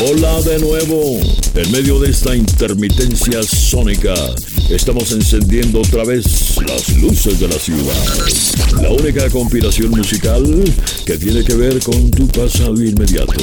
[0.00, 1.20] Hola de nuevo.
[1.54, 4.14] En medio de esta intermitencia sónica,
[4.70, 8.80] estamos encendiendo otra vez las luces de la ciudad.
[8.80, 10.64] La única compilación musical
[11.04, 13.34] que tiene que ver con tu pasado inmediato.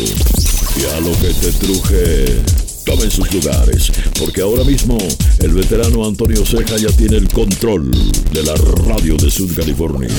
[0.75, 2.41] Y a lo que te truje,
[2.83, 4.97] tomen sus lugares, porque ahora mismo
[5.39, 7.91] el veterano Antonio Ceja ya tiene el control
[8.33, 8.55] de la
[8.87, 10.09] radio de Sud California.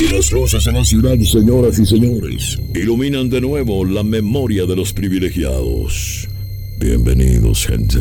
[0.00, 4.76] Y las luces en la ciudad, señoras y señores, iluminan de nuevo la memoria de
[4.76, 6.28] los privilegiados.
[6.78, 7.98] Bienvenidos, gente.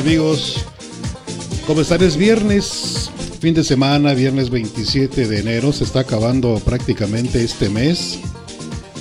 [0.00, 0.64] Hola, ¿qué tal amigos?
[1.66, 2.02] ¿Cómo están?
[2.02, 5.72] Es viernes, fin de semana, viernes 27 de enero.
[5.72, 8.18] Se está acabando prácticamente este mes.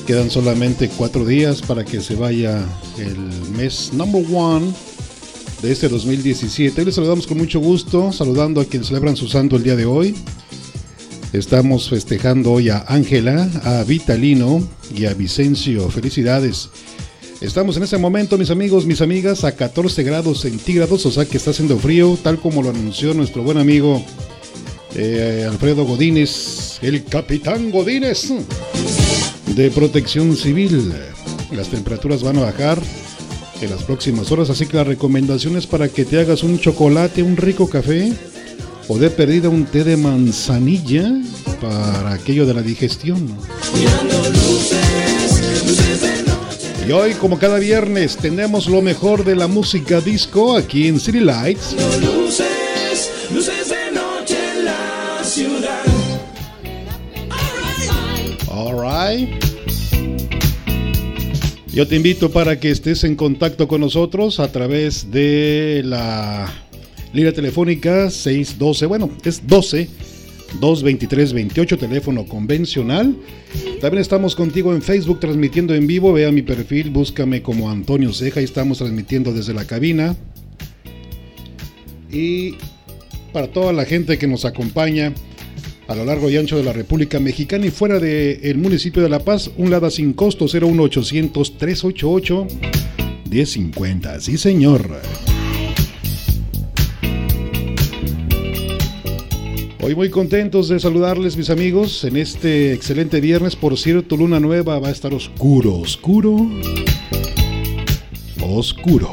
[0.05, 2.63] Quedan solamente cuatro días para que se vaya
[2.97, 3.17] el
[3.55, 4.73] mes number one
[5.61, 6.81] de este 2017.
[6.81, 9.85] Hoy les saludamos con mucho gusto, saludando a quienes celebran su santo el día de
[9.85, 10.15] hoy.
[11.31, 15.89] Estamos festejando hoy a Ángela, a Vitalino y a Vicencio.
[15.89, 16.69] Felicidades.
[17.41, 21.37] Estamos en este momento, mis amigos, mis amigas, a 14 grados centígrados, o sea que
[21.37, 24.03] está haciendo frío, tal como lo anunció nuestro buen amigo
[24.93, 28.27] eh, Alfredo Godínez, el capitán Godínez
[29.55, 30.91] de Protección Civil.
[31.51, 32.77] Las temperaturas van a bajar
[33.61, 37.23] en las próximas horas, así que la recomendación es para que te hagas un chocolate,
[37.23, 38.11] un rico café
[38.89, 41.09] o de perdida un té de manzanilla
[41.61, 43.29] para aquello de la digestión.
[46.89, 51.19] Y hoy, como cada viernes, tenemos lo mejor de la música disco aquí en City
[51.19, 51.75] Lights.
[52.01, 55.83] Luces, luces de noche en la ciudad.
[58.51, 59.29] Alright.
[61.67, 66.51] Yo te invito para que estés en contacto con nosotros a través de la
[67.13, 69.87] línea telefónica 612, bueno, es 12
[70.59, 73.15] 223 28, teléfono convencional.
[73.81, 76.13] También estamos contigo en Facebook transmitiendo en vivo.
[76.13, 80.15] Vea mi perfil, búscame como Antonio Ceja y estamos transmitiendo desde la cabina.
[82.11, 82.55] Y
[83.31, 85.13] para toda la gente que nos acompaña
[85.87, 89.19] a lo largo y ancho de la República Mexicana y fuera del municipio de La
[89.19, 92.47] Paz, un lada sin costo 01800 388
[93.29, 94.19] 1050.
[94.21, 94.99] Sí, señor.
[99.81, 103.55] Hoy muy contentos de saludarles mis amigos en este excelente viernes.
[103.55, 106.49] Por cierto, luna nueva va a estar oscuro, oscuro,
[108.41, 109.09] oscuro.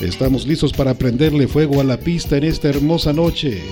[0.00, 3.62] Estamos listos para prenderle fuego a la pista en esta hermosa noche.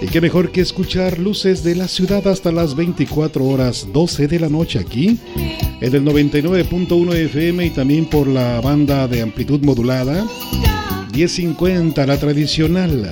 [0.00, 4.40] Y qué mejor que escuchar luces de la ciudad hasta las 24 horas 12 de
[4.40, 5.18] la noche aquí,
[5.82, 10.26] en el 99.1 FM y también por la banda de amplitud modulada
[11.16, 13.10] 1050, la tradicional.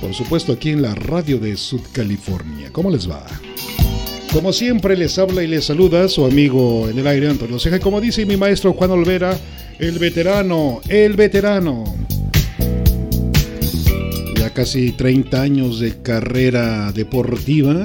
[0.00, 2.70] Por supuesto aquí en la radio de Sud California.
[2.72, 3.26] ¿Cómo les va?
[4.32, 8.00] Como siempre les habla y les saluda su amigo en el aire Antonio Ceja, como
[8.00, 9.38] dice mi maestro Juan Olvera,
[9.78, 11.84] el veterano, el veterano.
[14.34, 17.84] Ya casi 30 años de carrera deportiva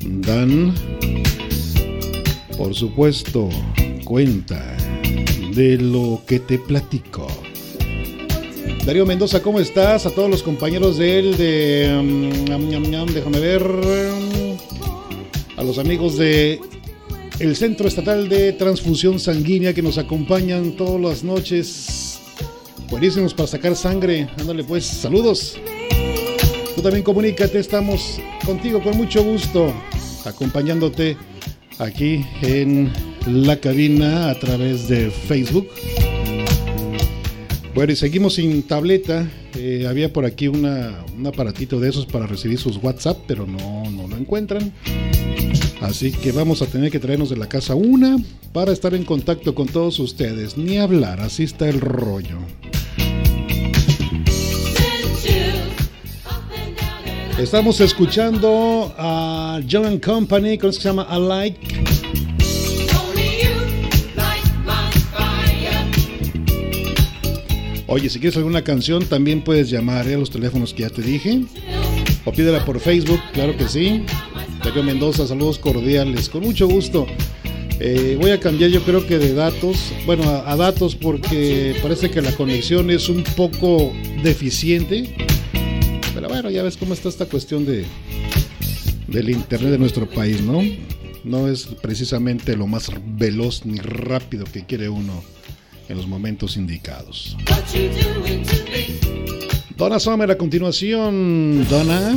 [0.00, 0.74] dan,
[2.58, 3.48] por supuesto,
[4.04, 4.73] cuenta
[5.54, 7.26] de lo que te platico.
[8.84, 10.04] Darío Mendoza, ¿cómo estás?
[10.04, 11.96] A todos los compañeros de él, de.
[11.98, 13.62] Um, déjame ver.
[15.56, 16.60] A los amigos de
[17.38, 22.20] el Centro Estatal de Transfusión Sanguínea que nos acompañan todas las noches.
[22.90, 24.28] Buenísimos para sacar sangre.
[24.38, 25.56] Ándale, pues, saludos.
[26.74, 29.72] Tú también comunícate, estamos contigo con mucho gusto,
[30.24, 31.16] acompañándote
[31.78, 32.92] aquí en
[33.26, 35.68] la cabina a través de Facebook.
[37.74, 39.28] Bueno, y seguimos sin tableta.
[39.56, 43.90] Eh, había por aquí una, un aparatito de esos para recibir sus WhatsApp, pero no,
[43.90, 44.72] no lo encuentran.
[45.80, 48.16] Así que vamos a tener que traernos de la casa una
[48.52, 50.56] para estar en contacto con todos ustedes.
[50.56, 52.38] Ni hablar, así está el rollo.
[57.38, 62.23] Estamos escuchando a John Company, con se llama Alike.
[67.94, 71.44] Oye, si quieres alguna canción, también puedes llamar a los teléfonos que ya te dije.
[72.24, 74.02] O pídela por Facebook, claro que sí.
[74.64, 77.06] Darío Mendoza, saludos cordiales, con mucho gusto.
[77.78, 82.10] Eh, voy a cambiar yo creo que de datos, bueno, a, a, datos porque parece
[82.10, 83.92] que la conexión es un poco
[84.24, 85.14] deficiente.
[86.16, 87.84] Pero bueno, ya ves cómo está esta cuestión de
[89.06, 90.62] del internet de nuestro país, ¿no?
[91.22, 95.22] No es precisamente lo más veloz ni rápido que quiere uno
[95.88, 97.36] en los momentos indicados.
[99.76, 102.14] Donna Summer a continuación, Donna.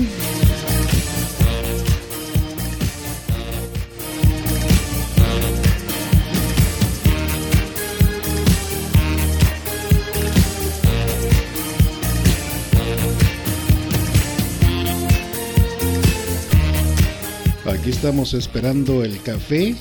[17.66, 19.76] Aquí estamos esperando el café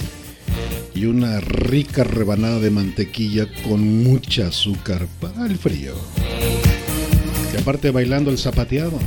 [0.96, 5.94] y una rica rebanada de mantequilla con mucha azúcar para el frío.
[7.52, 8.98] Y aparte bailando el zapateado.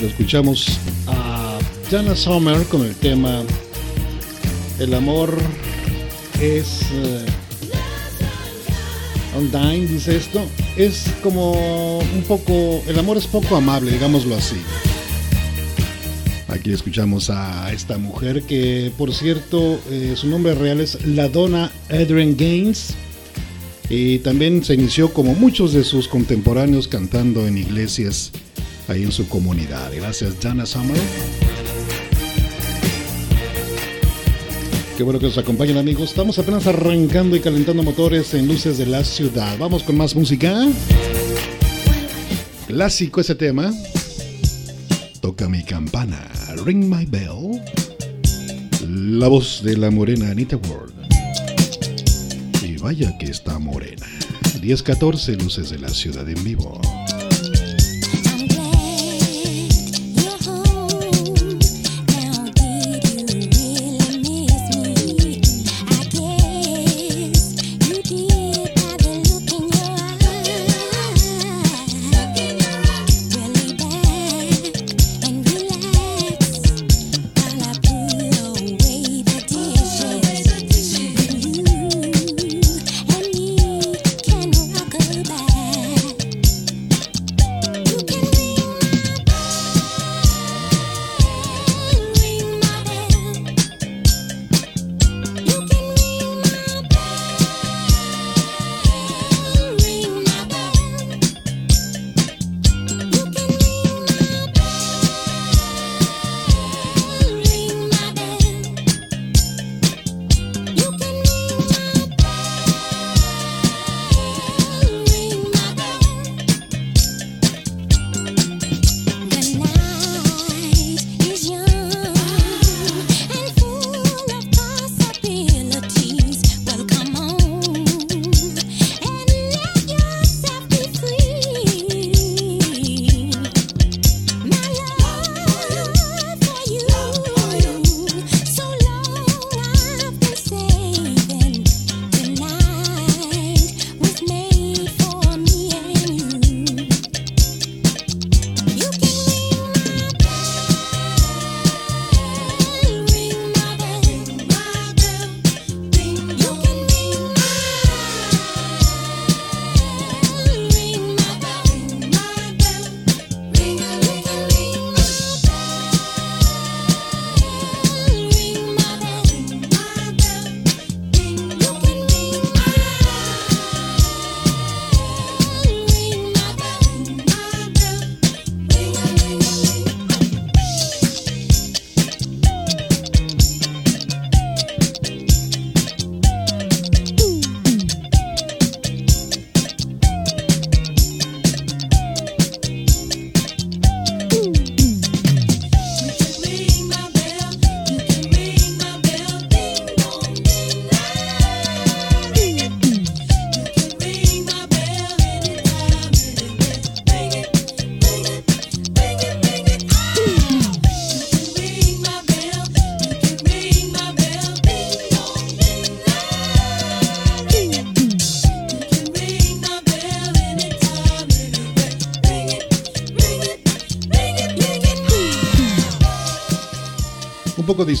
[0.00, 0.66] Bueno, escuchamos
[1.08, 1.58] a
[1.90, 3.42] Jana Sommer con el tema
[4.78, 5.36] El amor
[6.40, 6.86] es...
[9.36, 9.46] Uh,
[9.86, 10.40] dice esto.
[10.78, 12.82] Es como un poco...
[12.86, 14.56] El amor es poco amable, digámoslo así.
[16.48, 22.38] Aquí escuchamos a esta mujer que, por cierto, eh, su nombre real es Ladonna Adrian
[22.38, 22.94] Gaines.
[23.90, 28.32] Y también se inició como muchos de sus contemporáneos cantando en iglesias
[28.90, 29.90] ahí en su comunidad.
[29.94, 31.00] Gracias, Jana Summer.
[34.96, 36.10] Qué bueno que nos acompañen amigos.
[36.10, 39.56] Estamos apenas arrancando y calentando motores en luces de la ciudad.
[39.58, 40.68] Vamos con más música.
[42.66, 43.72] Clásico ese tema.
[45.20, 46.28] Toca mi campana.
[46.66, 47.62] Ring my bell.
[48.86, 50.92] La voz de la morena Anita Ward.
[52.62, 54.06] Y vaya que está morena.
[54.60, 56.80] 10-14 luces de la ciudad en vivo.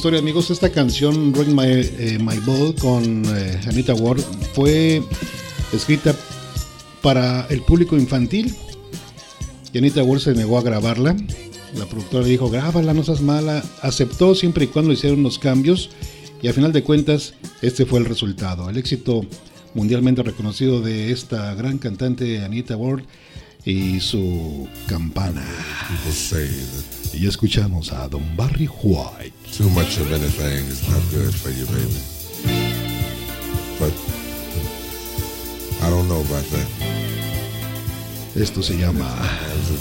[0.00, 0.50] Historia, amigos.
[0.50, 4.22] Esta canción, Ring My, eh, My Ball, con eh, Anita Ward,
[4.54, 5.02] fue
[5.74, 6.16] escrita
[7.02, 8.54] para el público infantil.
[9.74, 11.14] Y Anita Ward se negó a grabarla.
[11.76, 13.62] La productora le dijo, grábala, no seas mala.
[13.82, 15.90] Aceptó siempre y cuando hicieron unos cambios.
[16.40, 18.70] Y a final de cuentas, este fue el resultado.
[18.70, 19.26] El éxito
[19.74, 23.02] mundialmente reconocido de esta gran cantante Anita Ward
[23.64, 25.44] y su campana.
[27.12, 29.32] Y escuchamos a Don Barry White.
[29.56, 32.00] Too much of anything is not good for you, baby.
[33.78, 33.92] But
[35.82, 36.66] I don't know about that.
[38.36, 39.08] Esto se llama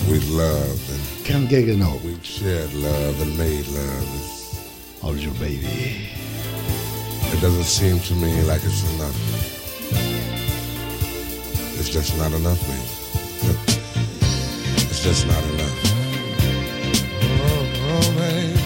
[0.10, 2.04] We loved and Can't Get Enough.
[2.04, 5.04] We shared love and made love.
[5.04, 6.10] All your baby.
[7.32, 9.16] It doesn't seem to me like it's enough.
[11.80, 13.09] It's just not enough, baby.
[15.12, 15.89] It's just not enough.
[17.42, 18.59] don't know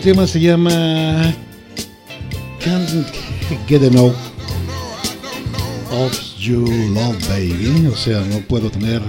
[0.00, 1.34] El tema se llama
[2.64, 3.06] Can't
[3.68, 4.14] Get Enough
[5.92, 7.86] of You Love Baby.
[7.86, 9.02] O sea, no puedo tener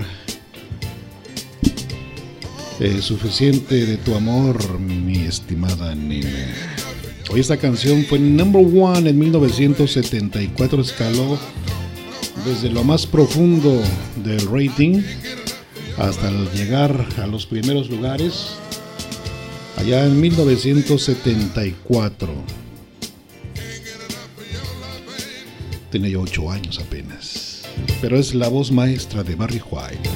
[2.82, 6.54] eh, suficiente de tu amor, mi estimada nena.
[7.30, 11.40] Hoy esta canción fue number one en 1974, escaló
[12.46, 13.82] desde lo más profundo
[14.26, 15.02] del rating
[15.98, 18.61] hasta llegar a los primeros lugares
[19.82, 22.30] allá en 1974.
[25.90, 27.64] Tenía yo 8 años apenas,
[28.00, 30.08] pero es la voz maestra de Barry White.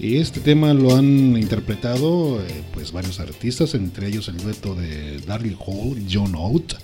[0.00, 5.20] Y este tema lo han interpretado eh, pues varios artistas, entre ellos el dueto de
[5.20, 6.80] Darryl Hall y John Oates.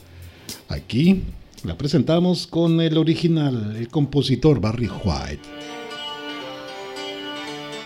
[0.68, 1.24] Aquí
[1.64, 5.40] la presentamos con el original, el compositor Barry White.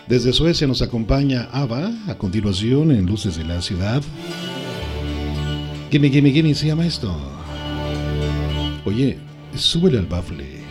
[0.07, 4.03] Desde Suecia nos acompaña Ava, a continuación en Luces de la Ciudad.
[5.91, 7.17] Gimme, gimme, gimme, se llama esto.
[8.85, 9.19] Oye,
[9.57, 10.63] súbele al bafle.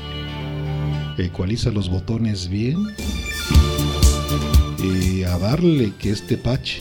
[1.17, 2.77] Ecualiza los botones bien.
[4.83, 6.77] Y a darle que este patch.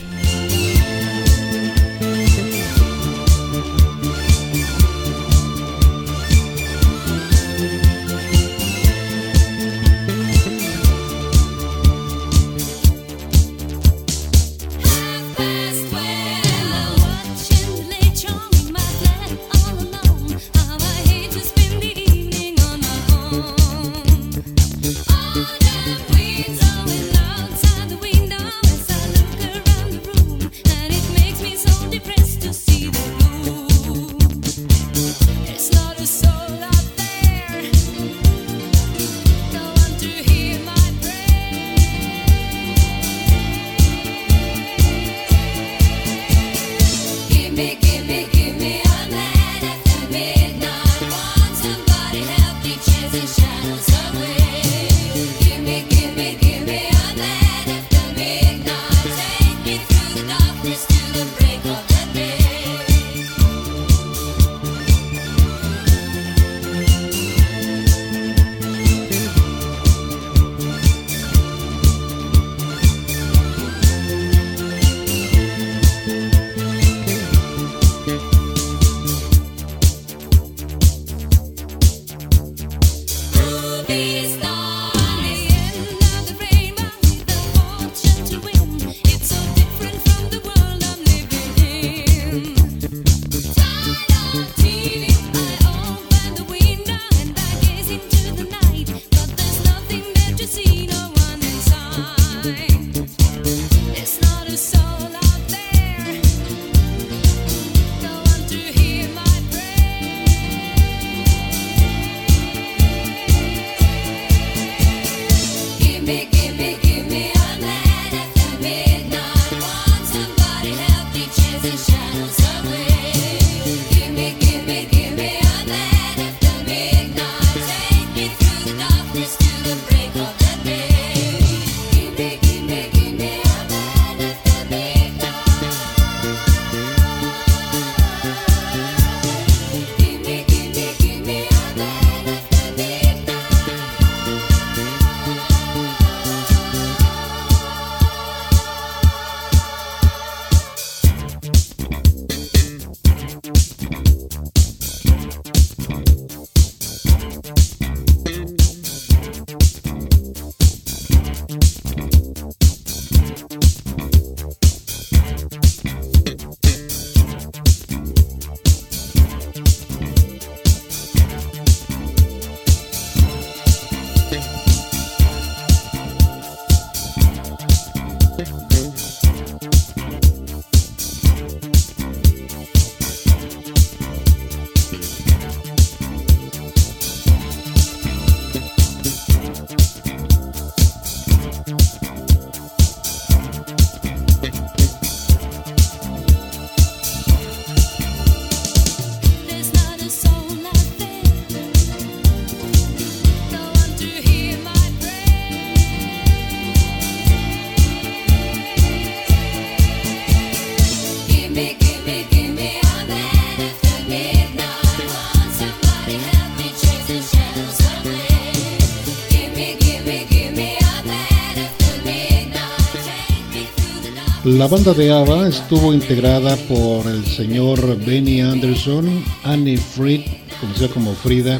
[224.63, 230.21] La banda de ABBA estuvo integrada por el señor Benny Anderson, Annie Fried,
[230.61, 231.59] conocida como Frida,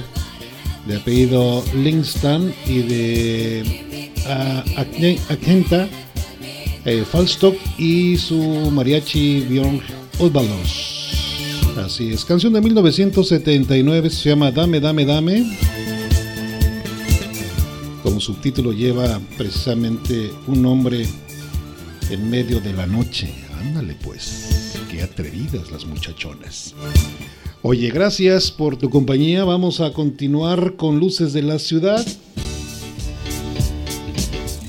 [0.88, 4.10] de apellido Lingston y de
[4.78, 5.90] Agne- Agenta
[6.86, 8.38] eh, Falstock y su
[8.72, 9.82] mariachi Björn
[10.20, 11.12] Ulvalos.
[11.86, 15.58] Así es, canción de 1979 se llama Dame, Dame, Dame.
[18.02, 21.06] Como subtítulo lleva precisamente un nombre
[22.12, 23.34] en medio de la noche.
[23.60, 26.74] Ándale pues, qué atrevidas las muchachonas.
[27.62, 29.44] Oye, gracias por tu compañía.
[29.44, 32.06] Vamos a continuar con Luces de la Ciudad.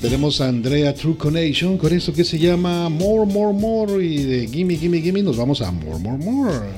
[0.01, 4.05] Tenemos a Andrea True Connection con eso que se llama More, More, More.
[4.05, 6.69] Y de Gimme, Gimme, Gimme nos vamos a More, More, More.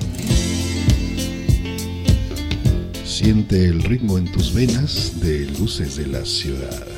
[3.04, 6.97] Siente el ritmo en tus venas de Luces de la Ciudad.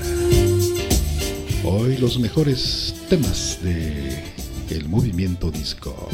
[1.62, 4.25] Hoy los mejores temas de
[4.70, 6.09] el movimiento disco.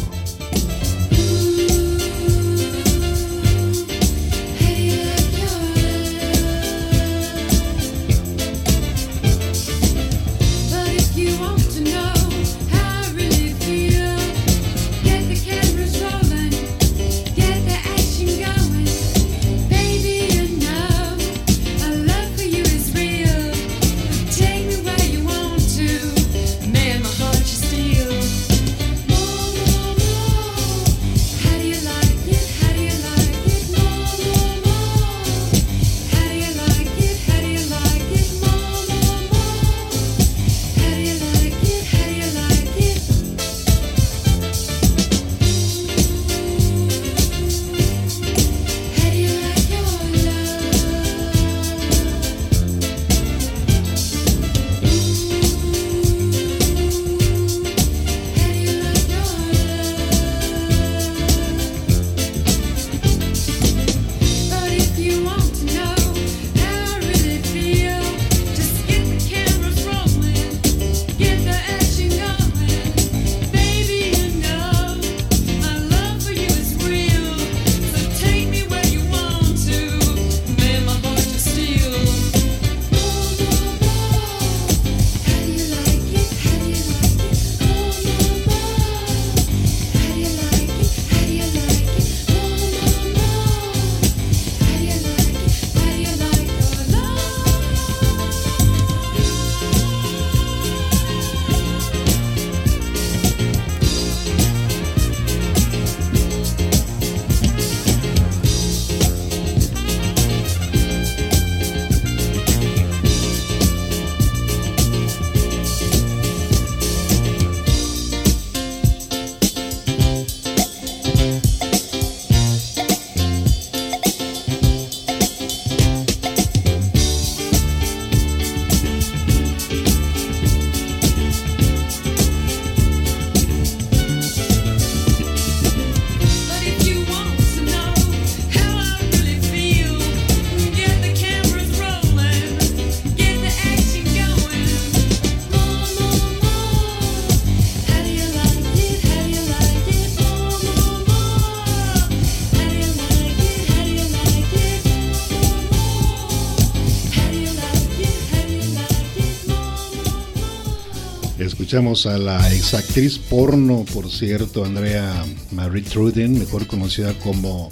[161.77, 167.71] Escuchamos a la exactriz porno, por cierto, Andrea Marie Truden, mejor conocida como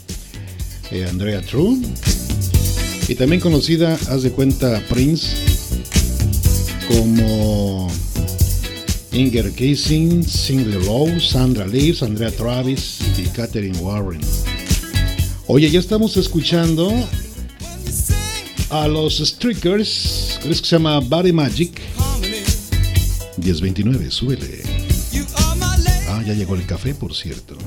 [0.90, 1.78] eh, Andrea True.
[3.08, 5.28] Y también conocida, haz de cuenta, Prince,
[6.86, 7.90] como
[9.10, 14.20] Inger Casing, Cindy Lowe, Sandra Leaves, Andrea Travis y Katherine Warren.
[15.46, 16.92] Oye, ya estamos escuchando
[18.68, 21.80] a los Streakers, creo que se llama Body Magic.
[23.44, 24.62] 1029, súbele.
[26.08, 27.58] Ah, ya llegó el café, por cierto.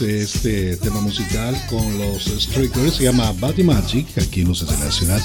[0.00, 2.94] Este tema musical con los Streakers?
[2.94, 5.20] Se llama Body Magic, aquí en Luces de la Ciudad.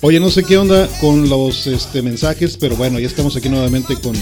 [0.00, 3.96] Oye, no sé qué onda con los este, mensajes, pero bueno, ya estamos aquí nuevamente
[3.96, 4.14] con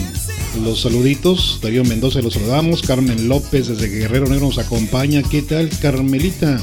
[0.63, 1.59] los saluditos.
[1.63, 2.83] Darío Mendoza los saludamos.
[2.83, 5.23] Carmen López desde Guerrero Negro nos acompaña.
[5.23, 6.61] ¿Qué tal, Carmelita?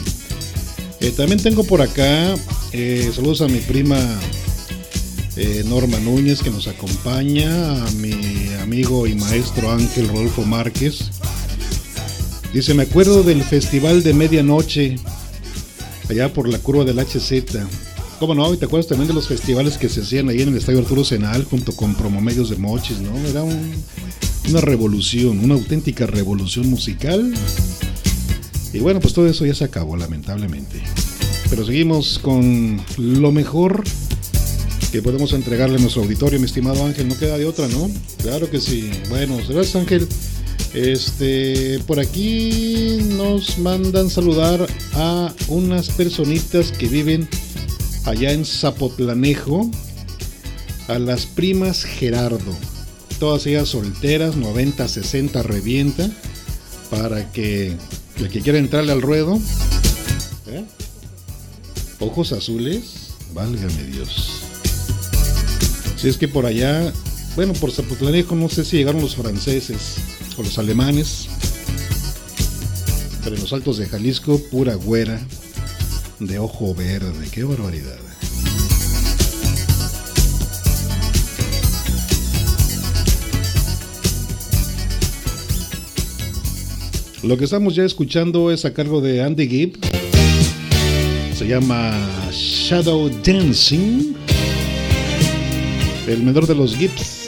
[1.01, 2.35] Eh, también tengo por acá
[2.71, 3.97] eh, saludos a mi prima
[5.35, 11.09] eh, Norma Núñez que nos acompaña, a mi amigo y maestro Ángel Rodolfo Márquez.
[12.53, 14.97] Dice, me acuerdo del festival de medianoche
[16.09, 17.43] allá por la curva del HZ.
[18.19, 18.53] ¿Cómo no?
[18.53, 21.03] Y te acuerdas también de los festivales que se hacían ahí en el Estadio Arturo
[21.05, 23.15] Senal junto con Promomedios de Mochis, ¿no?
[23.27, 23.71] Era un-
[24.49, 27.33] una revolución, una auténtica revolución musical.
[28.73, 30.81] Y bueno, pues todo eso ya se acabó, lamentablemente.
[31.49, 33.83] Pero seguimos con lo mejor
[34.91, 37.07] que podemos entregarle a nuestro auditorio, mi estimado Ángel.
[37.07, 37.89] No queda de otra, ¿no?
[38.21, 38.89] Claro que sí.
[39.09, 40.07] Bueno, gracias Ángel.
[40.73, 47.27] Este, por aquí nos mandan saludar a unas personitas que viven
[48.05, 49.69] allá en Zapotlanejo,
[50.87, 52.55] a las primas Gerardo.
[53.19, 56.09] Todas ellas solteras, 90, 60, revienta,
[56.89, 57.75] para que
[58.17, 59.39] el que quiera entrarle al ruedo.
[60.47, 60.63] ¿eh?
[61.99, 64.41] Ojos azules, válgame Dios.
[65.97, 66.93] Si es que por allá,
[67.35, 69.95] bueno, por Zapotlanejo no sé si llegaron los franceses
[70.37, 71.27] o los alemanes,
[73.23, 75.19] pero en los altos de Jalisco, pura güera,
[76.19, 77.99] de ojo verde, qué barbaridad.
[87.21, 89.77] Lo que estamos ya escuchando es a cargo de Andy Gibb.
[91.35, 91.93] Se llama
[92.31, 94.15] Shadow Dancing.
[96.07, 97.18] El menor de los Gibbs.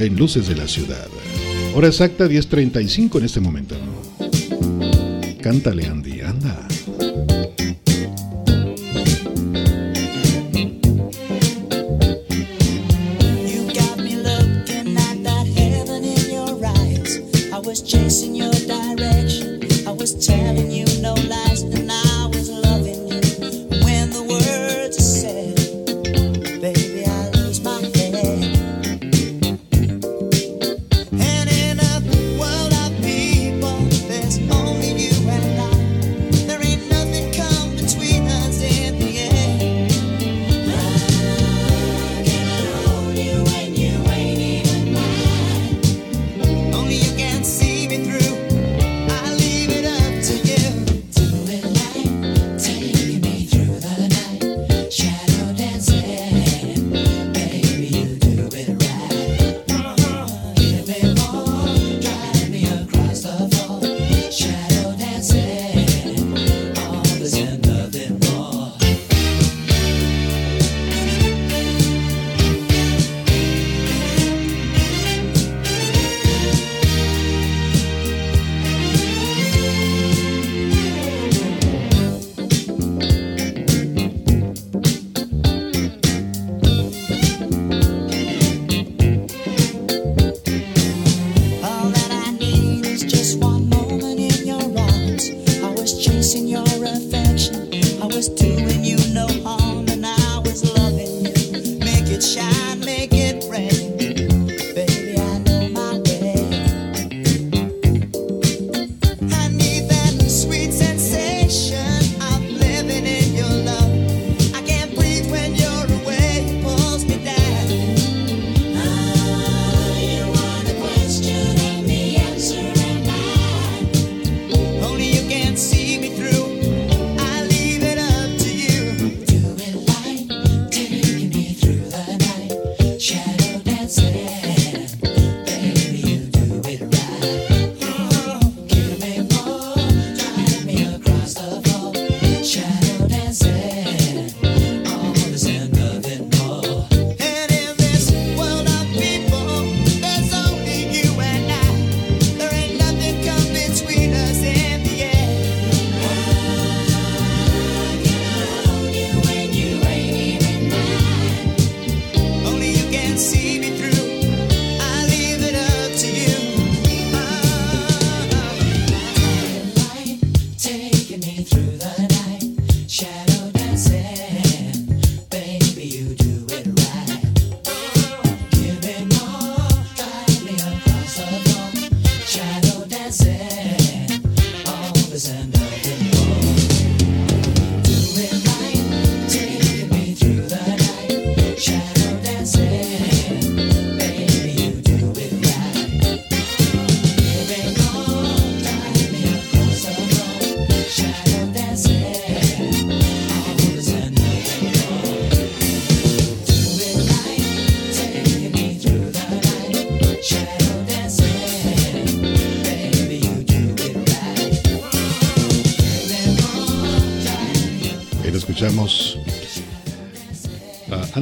[0.00, 1.06] En luces de la ciudad.
[1.74, 3.74] Hora exacta 10.35 en este momento.
[5.40, 6.66] Cántale Andy, anda.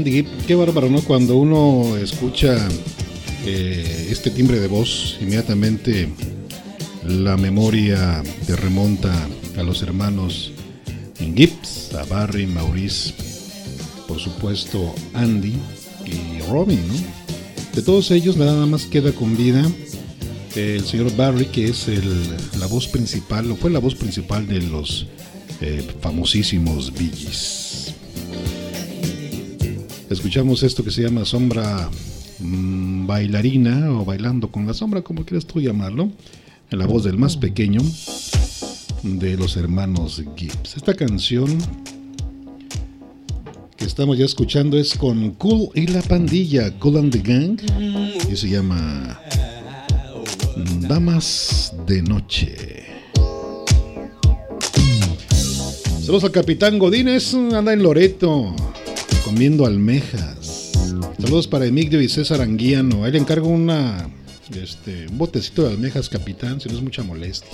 [0.05, 1.01] Qué bárbaro, ¿no?
[1.01, 2.59] Cuando uno escucha
[3.47, 6.11] eh, este timbre de voz, inmediatamente
[7.07, 9.11] la memoria te remonta
[9.57, 10.53] a los hermanos
[11.19, 13.15] Gibbs, a Barry, Maurice,
[14.07, 15.55] por supuesto Andy
[16.05, 16.95] y Robin, ¿no?
[17.75, 19.67] De todos ellos nada más queda con vida
[20.55, 21.87] el señor Barry, que es
[22.59, 25.07] la voz principal, o fue la voz principal de los
[25.63, 27.54] eh, famosísimos Gees.
[30.15, 31.91] Escuchamos esto que se llama Sombra
[32.39, 36.09] mm, Bailarina o Bailando con la Sombra, como quieras tú llamarlo,
[36.71, 37.81] en la voz del más pequeño
[39.03, 40.77] de los hermanos Gibbs.
[40.77, 41.59] Esta canción
[43.77, 47.61] que estamos ya escuchando es con Cool y la pandilla, Cool and the Gang,
[48.31, 49.21] y se llama
[50.83, 52.85] Damas de Noche.
[56.01, 58.55] Saludos al Capitán Godínez, anda en Loreto,
[59.35, 60.71] comiendo almejas.
[61.19, 63.03] Saludos para Emilio y César Anguiano.
[63.03, 64.09] Ahí le encargo una,
[64.55, 67.51] este, un botecito de almejas, Capitán, si no es mucha molestia.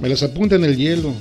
[0.00, 1.12] Me las apunta en el hielo.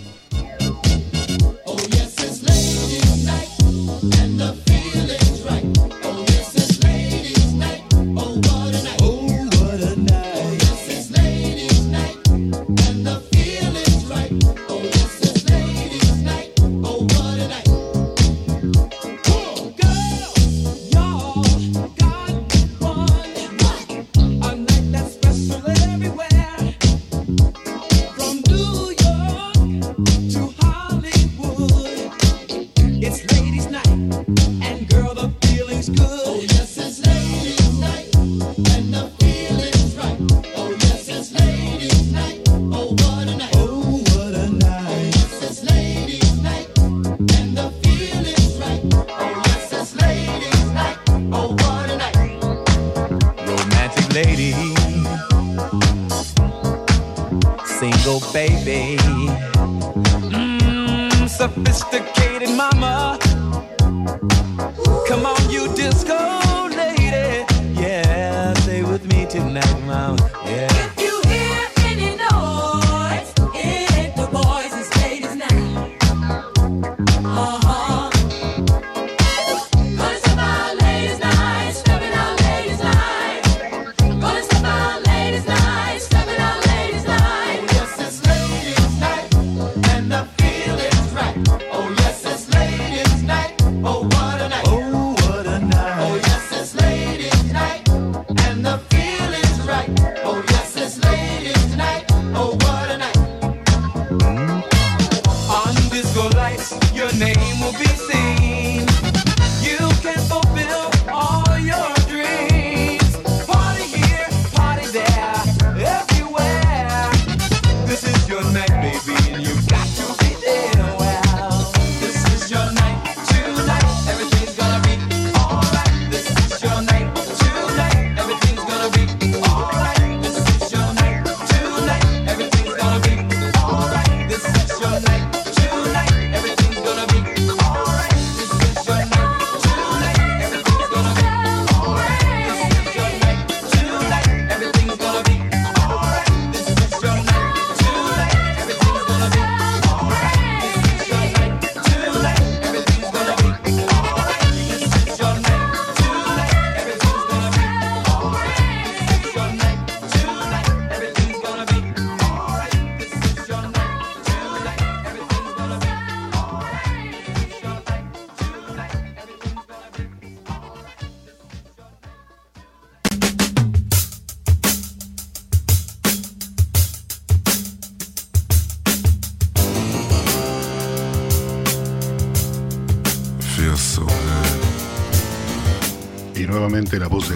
[186.77, 187.35] La voz de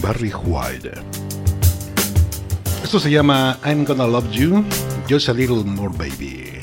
[0.00, 0.92] Barry White.
[2.82, 4.64] Esto se llama I'm Gonna Love You,
[5.06, 6.60] Just a Little More Baby.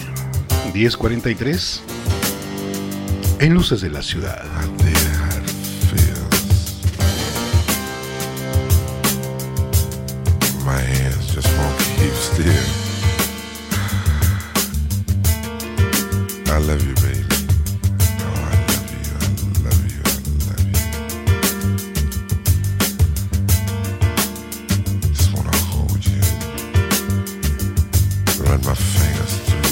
[0.74, 1.84] 1043
[3.39, 4.43] en Luces de la Ciudad.
[28.66, 29.38] My fingers.
[29.38, 29.66] through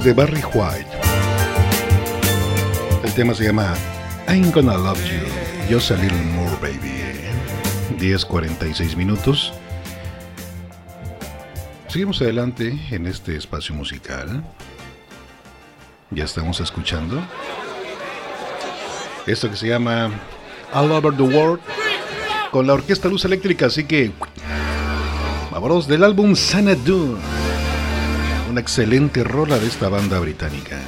[0.00, 0.88] de Barry White.
[3.04, 3.74] El tema se llama
[4.26, 5.20] I'm Gonna Love You,
[5.68, 7.02] Just a Little More Baby.
[7.98, 9.52] 10.46 minutos.
[11.88, 14.42] Seguimos adelante en este espacio musical.
[16.10, 17.20] Ya estamos escuchando.
[19.26, 20.10] Esto que se llama
[20.72, 21.60] All Over the World
[22.50, 24.10] con la orquesta Luz Eléctrica, así que
[25.50, 27.18] vámonos del álbum Sanadu
[28.52, 30.78] una excelente rola de esta banda británica.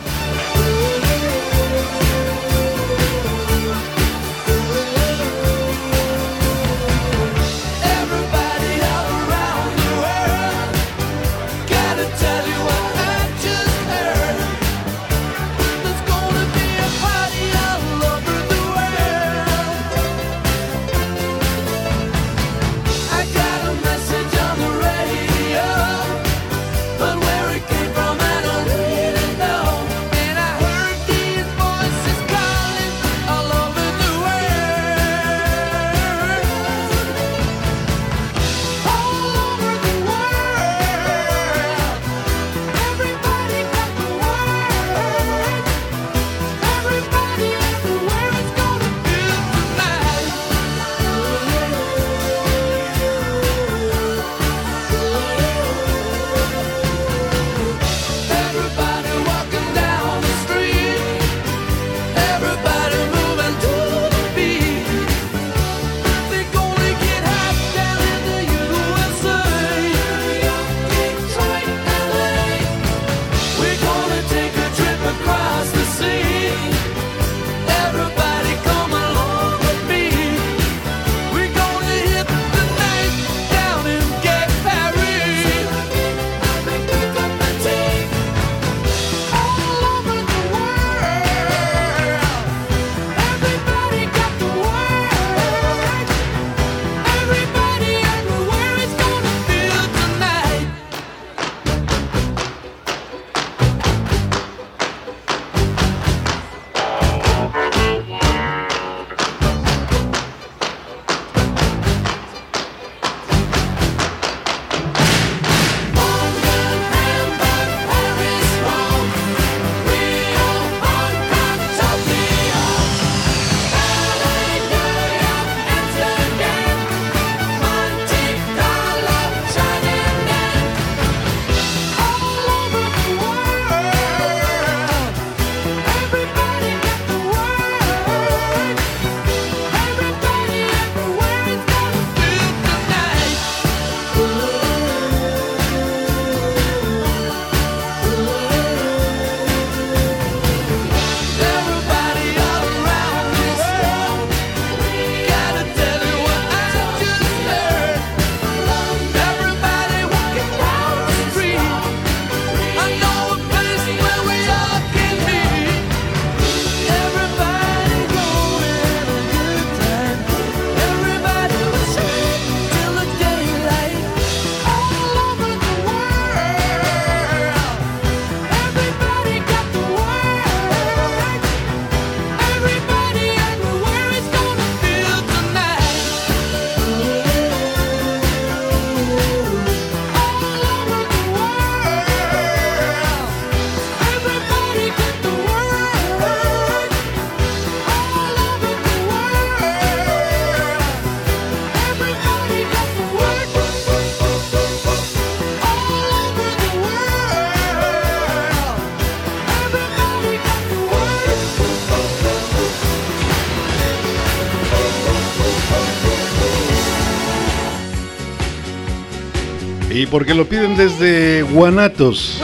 [220.05, 222.39] Y porque lo piden desde Guanatos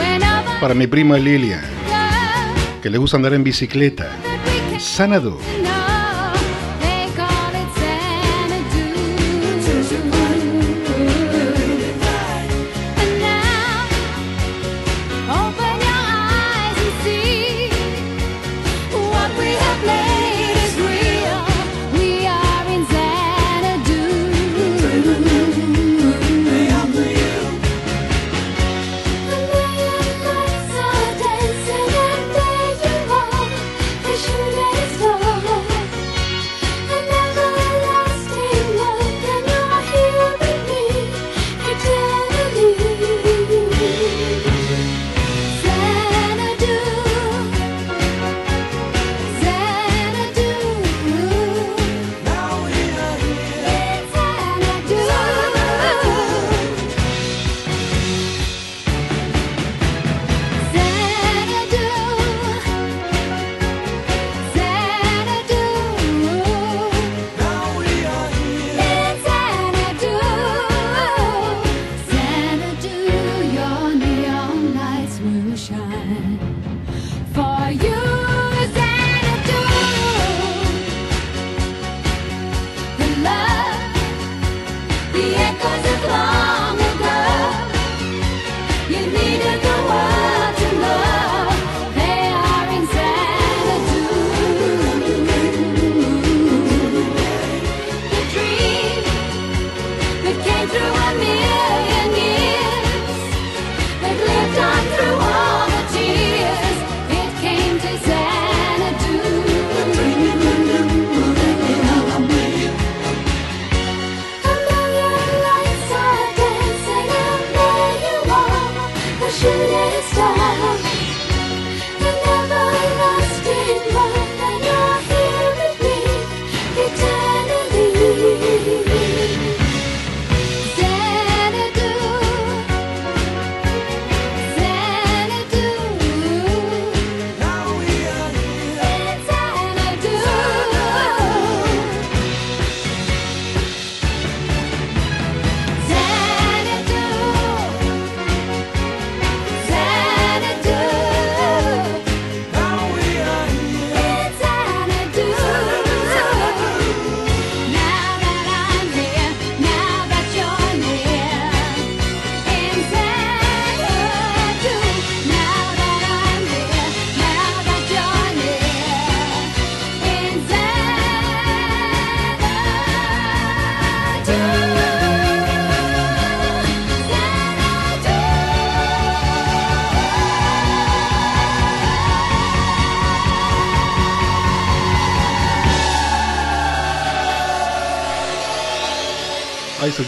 [0.59, 1.61] para mi prima Lilia,
[2.81, 4.09] que le gusta andar en bicicleta.
[4.79, 5.37] Sanado.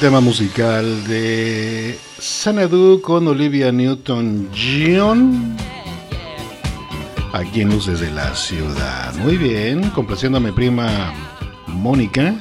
[0.04, 5.56] tema musical de Sanadu con Olivia Newton-John.
[7.32, 9.16] Aquí en Luces de la Ciudad.
[9.16, 11.14] Muy bien, complaciendo a mi prima
[11.68, 12.36] Mónica.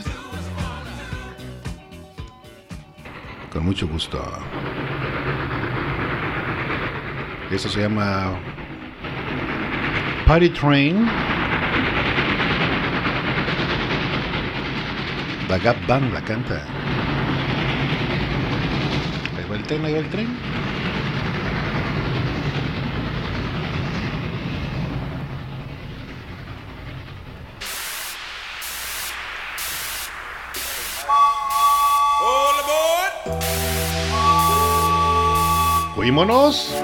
[3.53, 4.21] Con mucho gusto.
[7.53, 8.33] Esto se llama
[10.27, 11.07] Party Train.
[15.49, 16.67] La la canta
[19.73, 20.29] usted no el tren.
[35.95, 36.82] Fuímonos.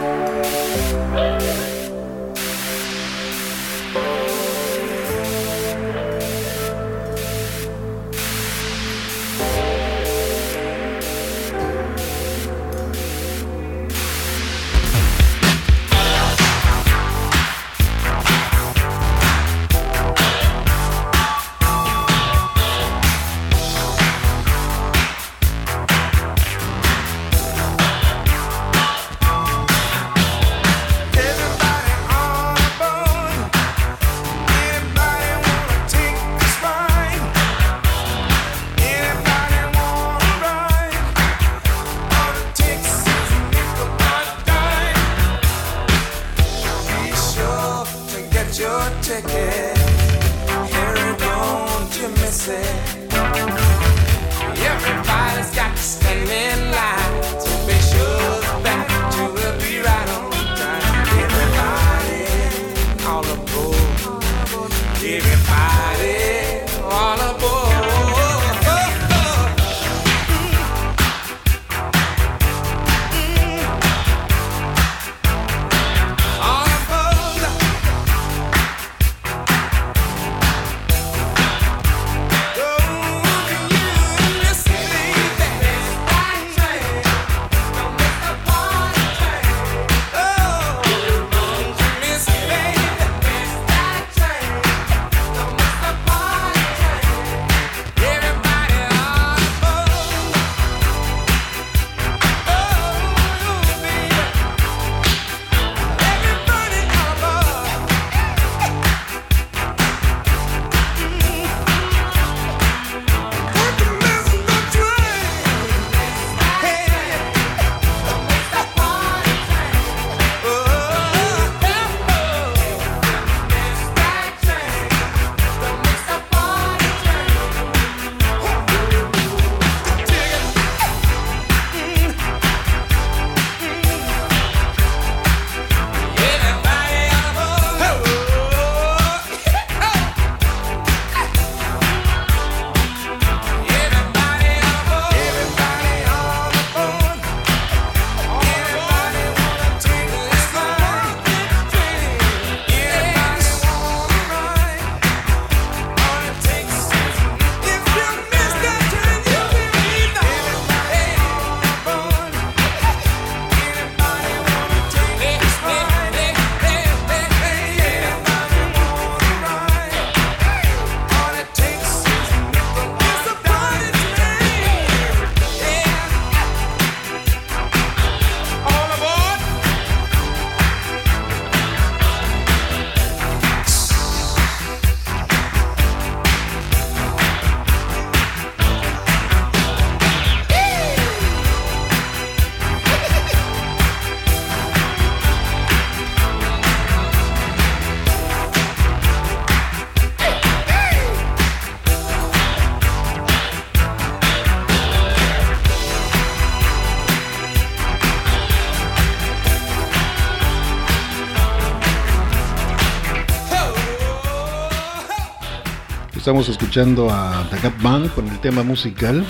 [216.28, 219.24] Estamos escuchando a The Gap Band con el tema musical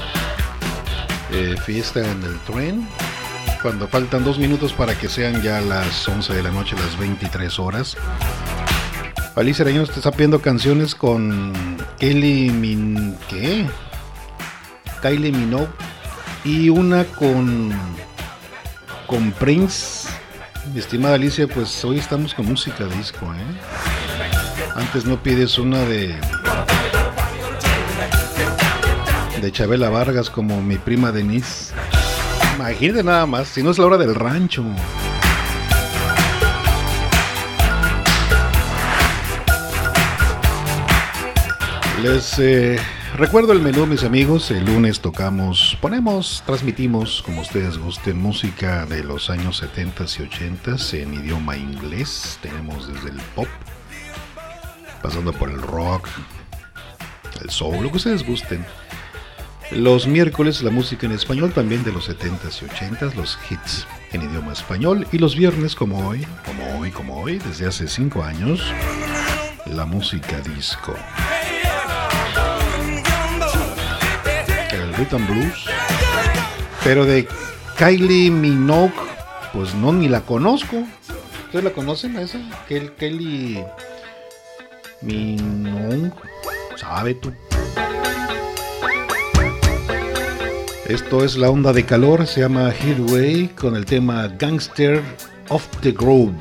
[1.31, 2.89] eh, Fiesta en el tren.
[3.63, 7.57] Cuando faltan dos minutos para que sean ya las 11 de la noche, las 23
[7.61, 7.97] horas.
[9.37, 11.53] Alicia Arañón te está pidiendo canciones con
[12.01, 13.17] Kelly Min...
[13.29, 13.65] ¿Qué?
[15.01, 15.69] Kylie Minogue
[16.45, 17.73] y una con
[19.07, 20.09] con Prince.
[20.75, 24.69] Mi estimada Alicia, pues hoy estamos con música disco, ¿eh?
[24.75, 26.19] Antes no pides una de
[29.41, 31.73] de Chabela Vargas como mi prima Denise.
[32.57, 34.65] Imagínate nada más, si no es la hora del rancho.
[42.03, 42.79] Les eh,
[43.17, 44.51] recuerdo el menú, mis amigos.
[44.51, 50.77] El lunes tocamos, ponemos, transmitimos, como ustedes gusten, música de los años 70 y 80
[50.93, 52.39] en idioma inglés.
[52.43, 53.49] Tenemos desde el pop,
[55.03, 56.09] pasando por el rock,
[57.41, 58.65] el soul, lo que ustedes gusten.
[59.71, 64.23] Los miércoles la música en español también de los 70s y 80s, los hits en
[64.23, 65.07] idioma español.
[65.13, 68.63] Y los viernes como hoy, como hoy, como hoy, desde hace 5 años,
[69.67, 70.95] la música disco.
[74.73, 75.67] El rhythm blues.
[76.83, 77.29] Pero de
[77.77, 78.95] Kylie Minogue,
[79.53, 80.85] pues no, ni la conozco.
[81.45, 82.39] ¿Ustedes la conocen a esa?
[82.67, 83.63] Kelly
[85.03, 86.13] Minogue.
[86.77, 87.35] ¿Sabe tú?
[90.89, 95.03] Esto es la onda de calor, se llama Heatway con el tema Gangster
[95.51, 96.33] of the Grove.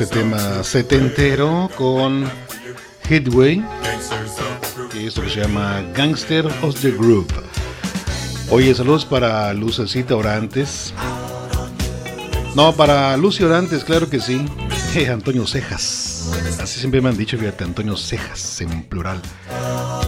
[0.00, 2.24] este tema setentero con
[3.06, 3.62] Headway,
[4.90, 7.30] que es lo que se llama Gangster of the Group.
[8.48, 10.94] Oye, saludos para Lucecita Orantes.
[12.54, 14.42] No, para Lucy Orantes, claro que sí.
[14.94, 16.30] Eh, Antonio Cejas.
[16.62, 19.20] Así siempre me han dicho, fíjate, Antonio Cejas en plural.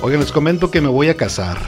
[0.01, 1.59] Oigan, les comento que me voy a casar.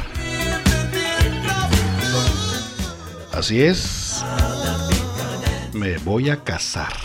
[3.33, 4.25] Así es.
[5.75, 7.04] Me voy a casar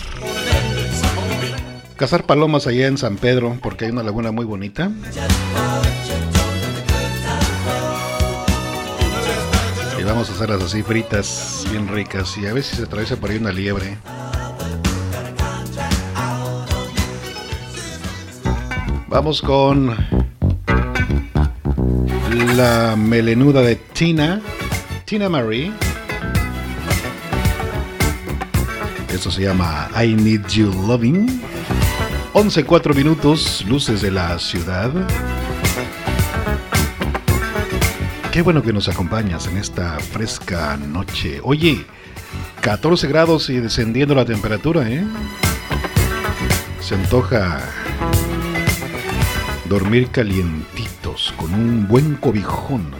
[1.99, 4.89] cazar palomas allá en San Pedro, porque hay una laguna muy bonita.
[9.99, 12.37] Y vamos a hacerlas así fritas, bien ricas.
[12.37, 13.97] Y a veces se atraviesa por ahí una liebre.
[19.09, 19.93] Vamos con
[22.55, 24.41] la melenuda de Tina,
[25.03, 25.73] Tina Marie.
[29.13, 31.48] Esto se llama I Need You Loving.
[32.33, 34.91] 11, 4 minutos, luces de la ciudad.
[38.31, 41.41] Qué bueno que nos acompañas en esta fresca noche.
[41.43, 41.85] Oye,
[42.61, 45.03] 14 grados y descendiendo la temperatura, ¿eh?
[46.79, 47.61] Se antoja
[49.65, 52.98] dormir calientitos con un buen cobijón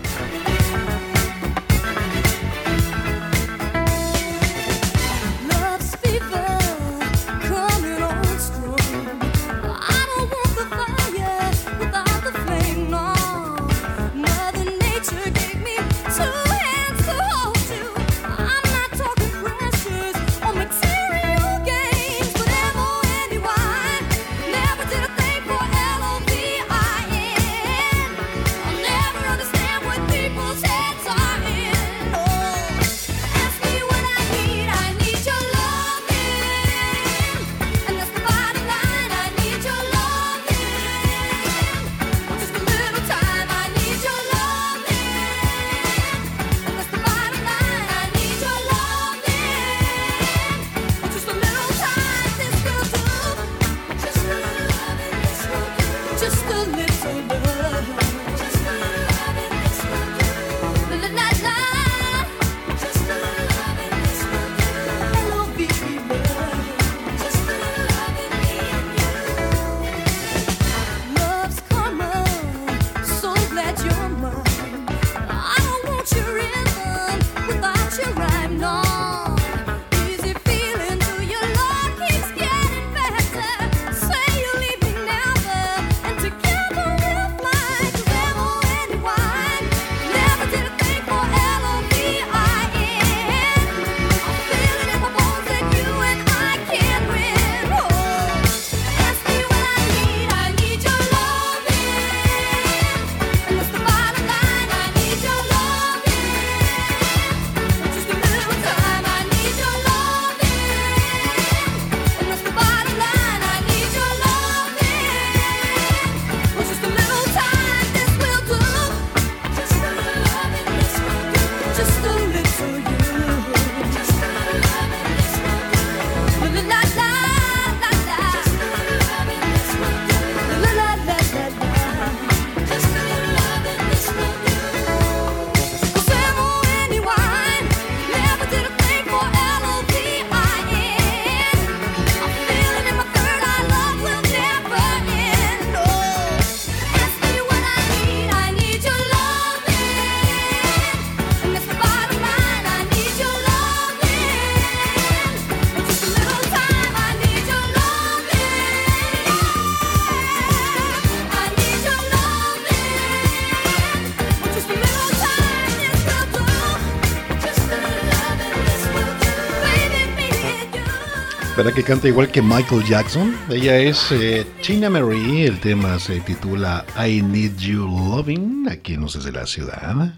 [171.74, 173.36] que canta igual que Michael Jackson?
[173.50, 179.08] Ella es eh, Tina Marie, el tema se titula I Need You Loving, aquí no
[179.08, 180.14] sé de la ciudad.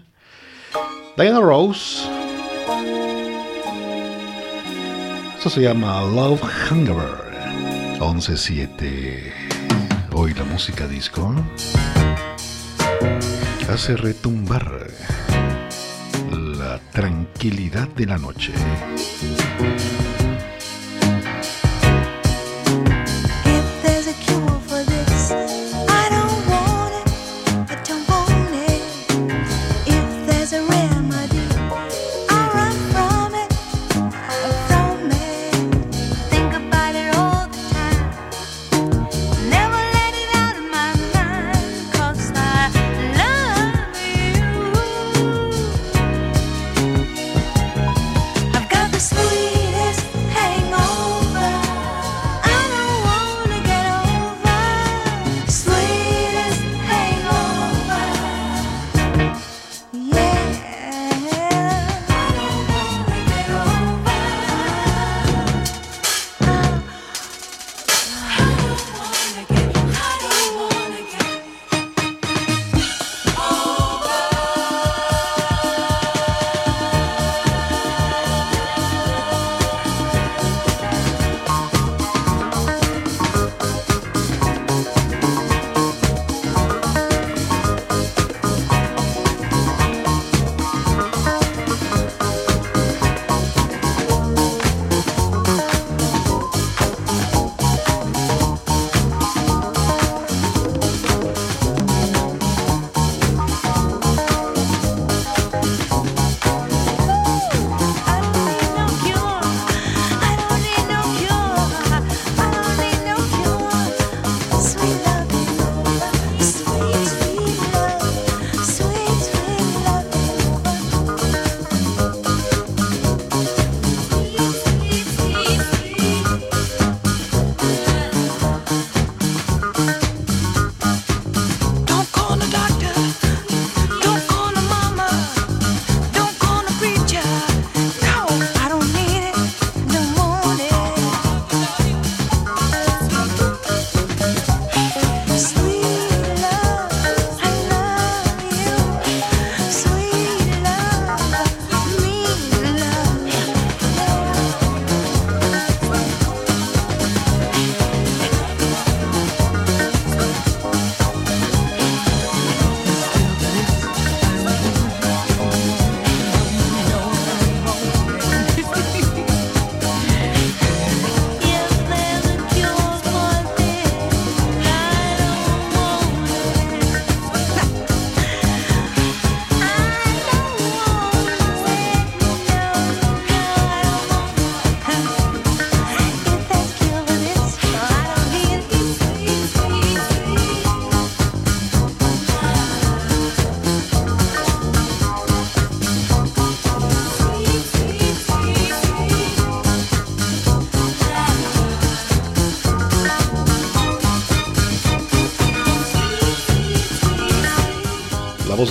[1.16, 2.08] Diana Rose.
[5.36, 9.32] Esto se llama Love Hunger 117.
[10.12, 11.34] Hoy la música disco
[13.68, 14.86] hace retumbar
[16.30, 18.52] la tranquilidad de la noche.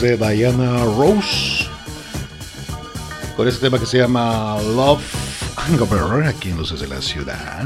[0.02, 1.68] De Diana Rose.
[3.38, 5.04] Con este tema que se llama Love
[5.58, 7.66] Hangover, aquí en Luces de la Ciudad.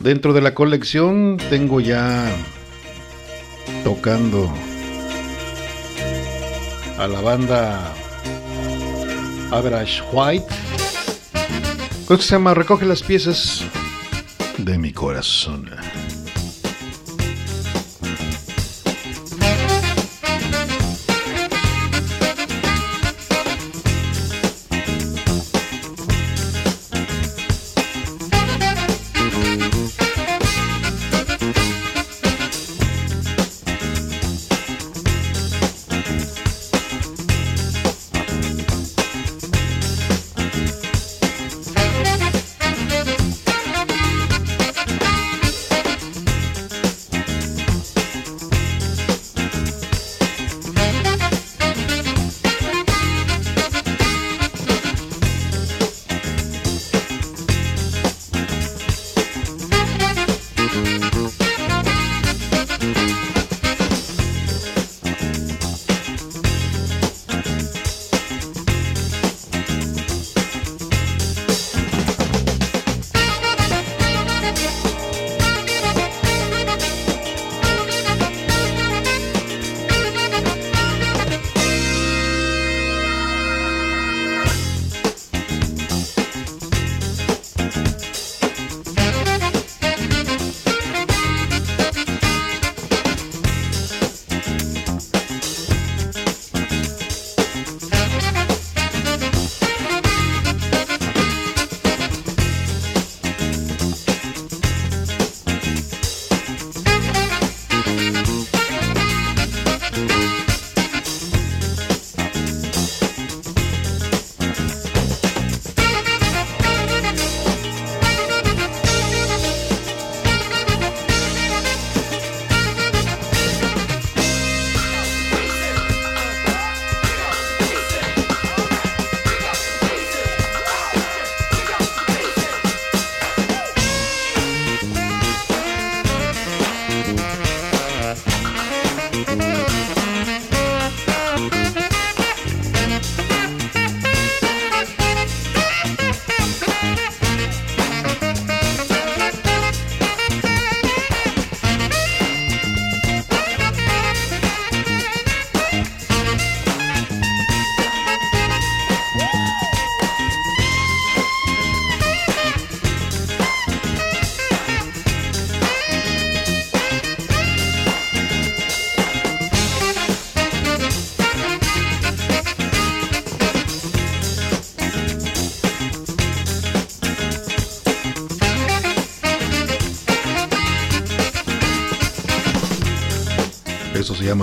[0.00, 2.28] Dentro de la colección tengo ya
[3.84, 4.52] tocando
[6.98, 7.92] a la banda
[9.52, 10.46] Average White.
[12.06, 13.62] Creo que se llama Recoge las piezas
[14.58, 15.83] de mi corazón.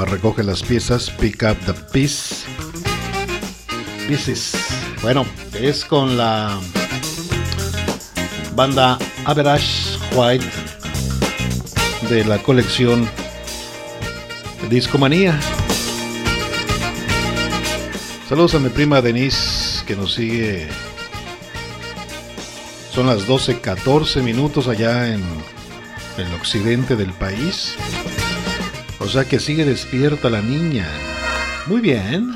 [0.06, 2.46] Recoge las piezas, Pick Up the Piece.
[4.08, 4.54] Pieces.
[5.02, 6.60] Bueno, es con la
[8.56, 10.46] banda Average White
[12.10, 13.10] de la colección
[14.70, 15.40] Discomanía.
[18.28, 20.68] Saludos a mi prima Denise que nos sigue.
[22.94, 25.24] Son las 12:14 minutos allá en
[26.18, 27.76] el occidente del país.
[29.12, 30.88] O sea que sigue despierta la niña.
[31.68, 32.34] Muy bien.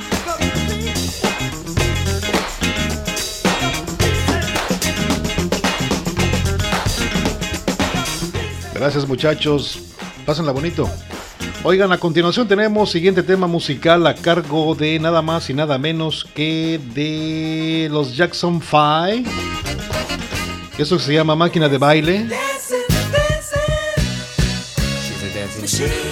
[8.74, 9.80] Gracias muchachos.
[10.26, 10.90] Pásenla bonito.
[11.64, 16.28] Oigan, a continuación tenemos siguiente tema musical a cargo de nada más y nada menos
[16.36, 19.32] que de los Jackson 5.
[20.78, 22.28] Eso se llama Máquina de Baile.
[25.66, 26.05] She's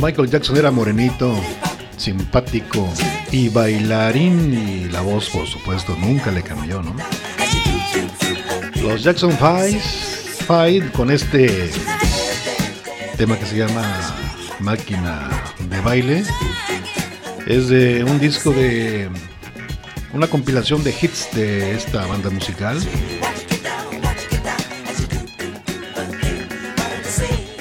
[0.00, 1.34] Michael Jackson era morenito,
[1.96, 2.88] simpático
[3.30, 6.94] y bailarín y la voz, por supuesto, nunca le cambió, ¿no?
[8.82, 9.80] Los Jackson Five,
[10.46, 11.70] Five con este
[13.16, 13.84] tema que se llama
[14.60, 15.28] Máquina
[15.68, 16.24] de Baile
[17.46, 19.08] es de un disco de
[20.12, 22.78] una compilación de hits de esta banda musical.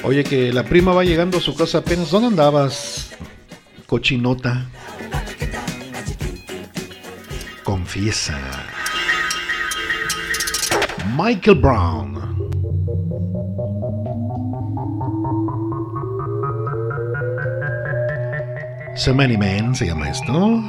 [0.05, 2.11] Oye, que la prima va llegando a su casa apenas.
[2.11, 3.09] ¿Dónde andabas,
[3.87, 4.67] cochinota?
[7.63, 8.39] Confiesa.
[11.17, 12.15] Michael Brown.
[18.95, 20.63] So Many Men se llama esto.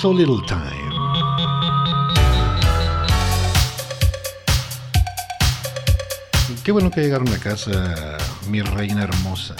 [0.00, 0.86] So Little Time.
[6.66, 9.54] Qué bueno que llegaron a casa, mi reina hermosa.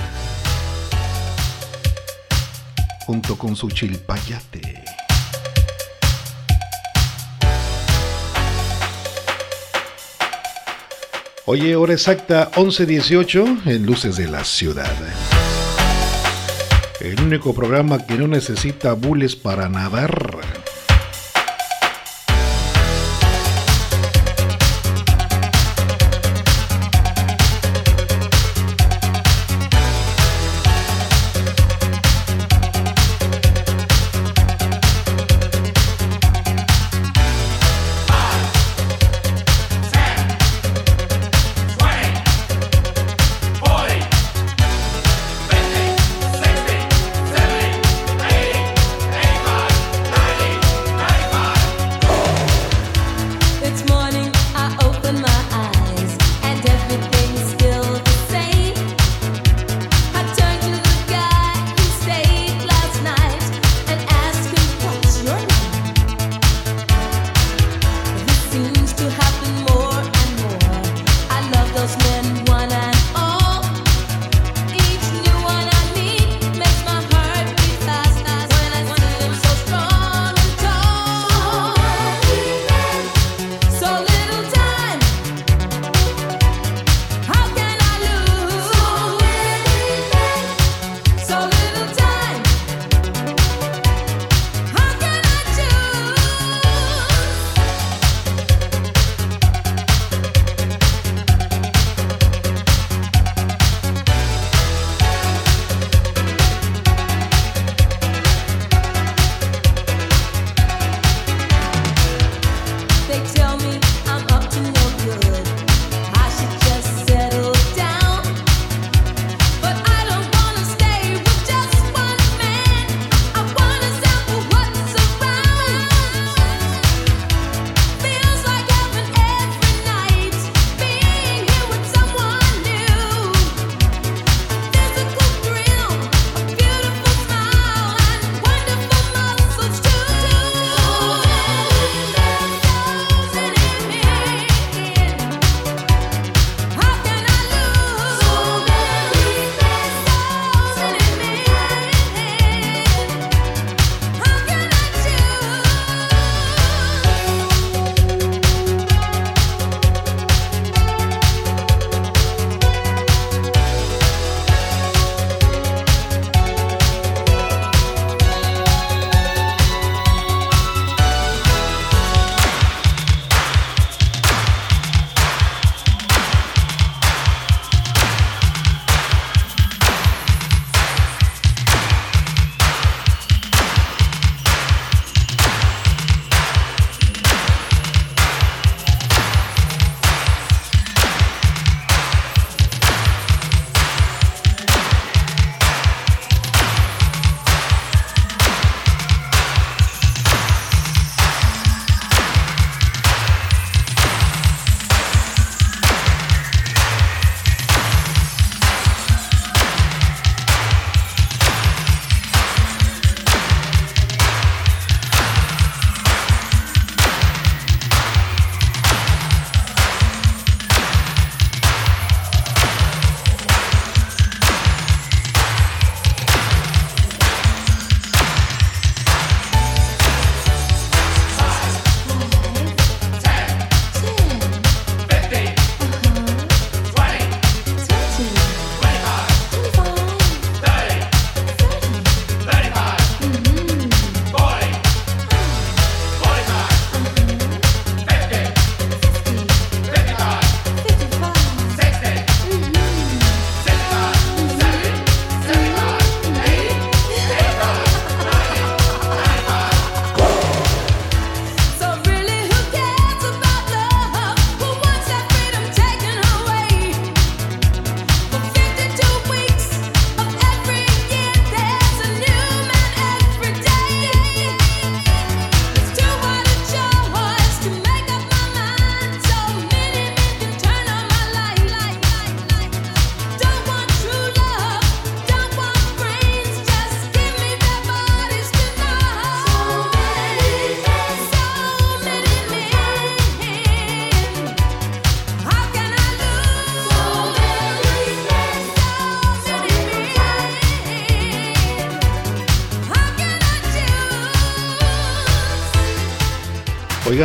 [3.06, 4.84] Junto con su chilpayate.
[11.46, 14.92] Oye, hora exacta 11.18 en Luces de la Ciudad.
[17.00, 20.65] El único programa que no necesita bules para nadar.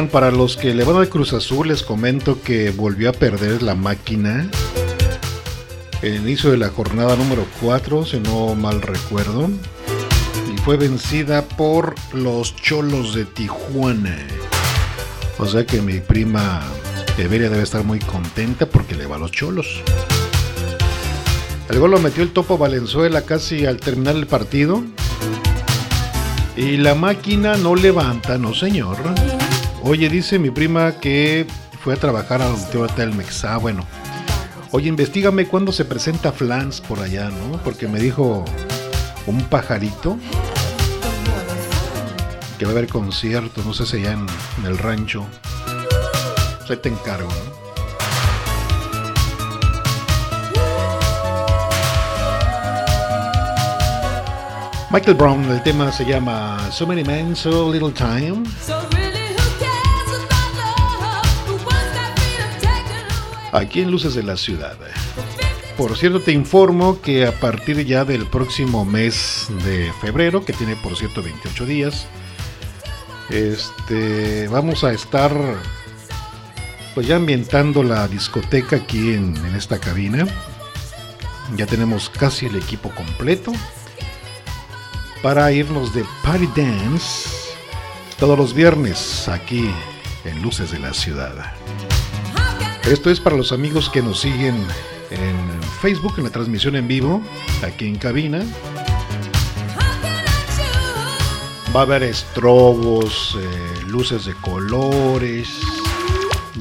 [0.10, 3.76] Para los que le van al Cruz Azul, les comento que volvió a perder la
[3.76, 4.49] máquina.
[6.02, 9.49] El inicio de la jornada número 4, si no mal recuerdo.
[10.53, 14.18] Y fue vencida por los Cholos de Tijuana.
[15.38, 16.61] O sea que mi prima
[17.18, 19.82] Evelia debe estar muy contenta porque le va a los Cholos.
[21.69, 24.84] El gol lo metió el Topo Valenzuela casi al terminar el partido.
[26.57, 28.98] Y la máquina no levanta, no señor.
[29.84, 31.48] Oye, dice mi prima que
[31.84, 33.44] fue a trabajar al Teo Telmex.
[33.45, 33.84] Ah, bueno.
[34.70, 37.58] Oye, investigame cuándo se presenta Flans por allá, ¿no?
[37.64, 38.45] Porque me dijo
[39.26, 40.18] un pajarito
[42.60, 44.28] que va a haber concierto, no sé si allá en,
[44.66, 45.26] el rancho.
[46.70, 47.62] Ahí te encargo, ¿no?
[54.91, 58.44] Michael Brown, el tema se llama So Many Men, So Little Time.
[63.52, 64.78] Aquí en Luces de la Ciudad.
[65.78, 70.76] Por cierto, te informo que a partir ya del próximo mes de febrero, que tiene
[70.76, 72.07] por cierto 28 días,
[73.30, 75.32] este, vamos a estar
[76.94, 80.28] pues ya ambientando la discoteca aquí en, en esta cabina.
[81.56, 83.52] Ya tenemos casi el equipo completo
[85.22, 87.30] para irnos de Party Dance
[88.19, 89.72] todos los viernes aquí
[90.26, 91.53] en Luces de la Ciudad.
[92.86, 94.56] Esto es para los amigos que nos siguen
[95.12, 97.22] en Facebook, en la transmisión en vivo,
[97.64, 98.44] aquí en cabina.
[101.74, 105.48] Va a haber estrobos, eh, luces de colores,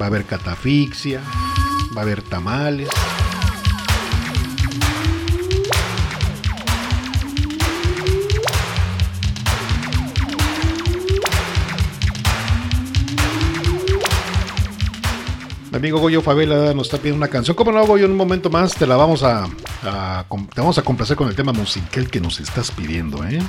[0.01, 1.21] va a haber catafixia,
[1.97, 2.89] va a haber tamales.
[15.71, 17.57] Mi amigo Goyo Favela nos está pidiendo una canción.
[17.57, 18.05] ¿Cómo no, Goyo?
[18.07, 21.53] En un momento más te la vamos a, te vamos a complacer con el tema
[21.53, 23.41] musical que nos estás pidiendo, ¿eh?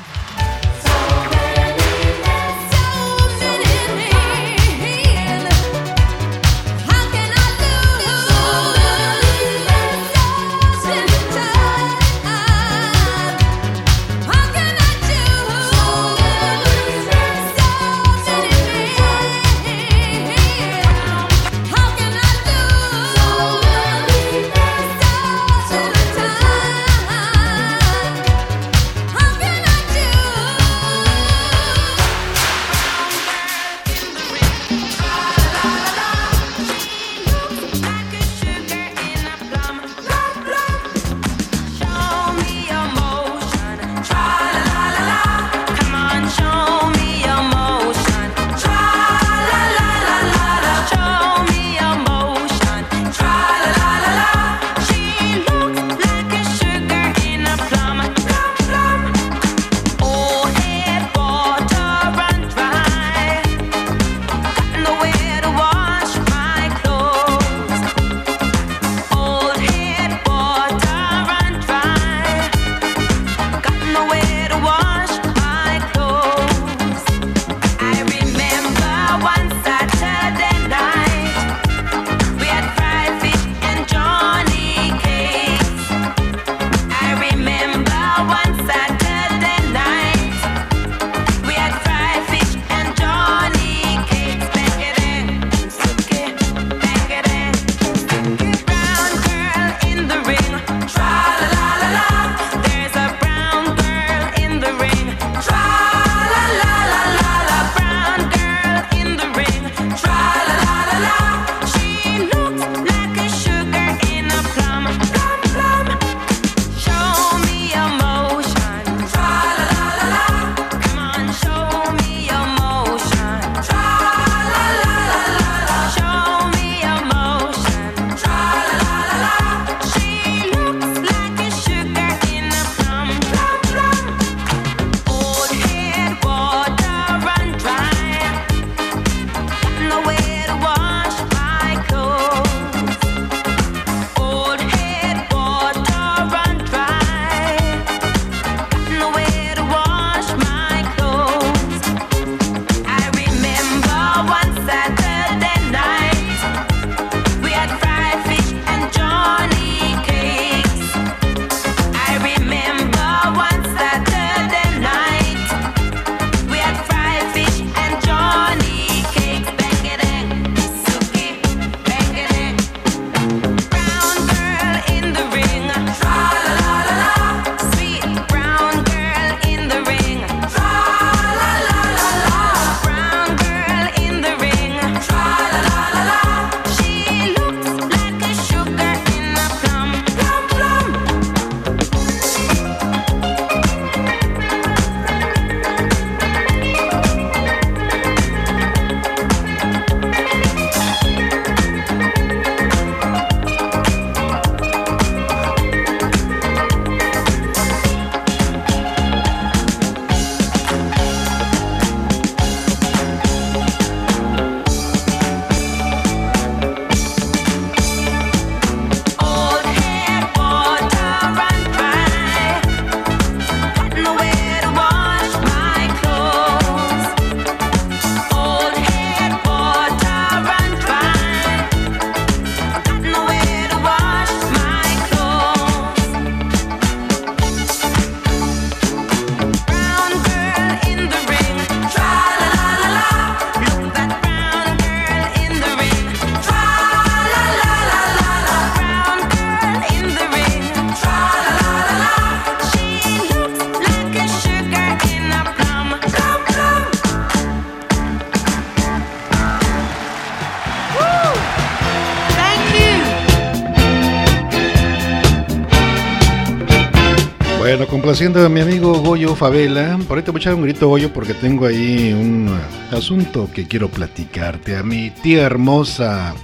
[268.22, 269.98] Complaciendo a mi amigo Goyo Favela.
[270.08, 272.56] Por ahí te voy a echar un grito, Goyo, porque tengo ahí un
[272.92, 274.78] asunto que quiero platicarte.
[274.78, 276.36] A mi tía hermosa,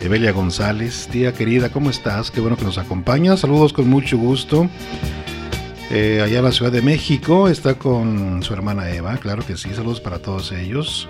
[0.00, 1.06] Evelia González.
[1.12, 2.30] Tía querida, ¿cómo estás?
[2.30, 3.40] Qué bueno que nos acompañas.
[3.40, 4.66] Saludos con mucho gusto.
[5.90, 9.68] Eh, allá en la Ciudad de México está con su hermana Eva, claro que sí.
[9.74, 11.06] Saludos para todos ellos.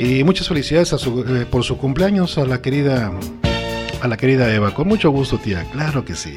[0.00, 3.12] Y muchas felicidades a su- eh, por su cumpleaños a la querida
[4.02, 4.74] a la querida Eva.
[4.74, 5.64] Con mucho gusto, tía.
[5.72, 6.34] Claro que sí.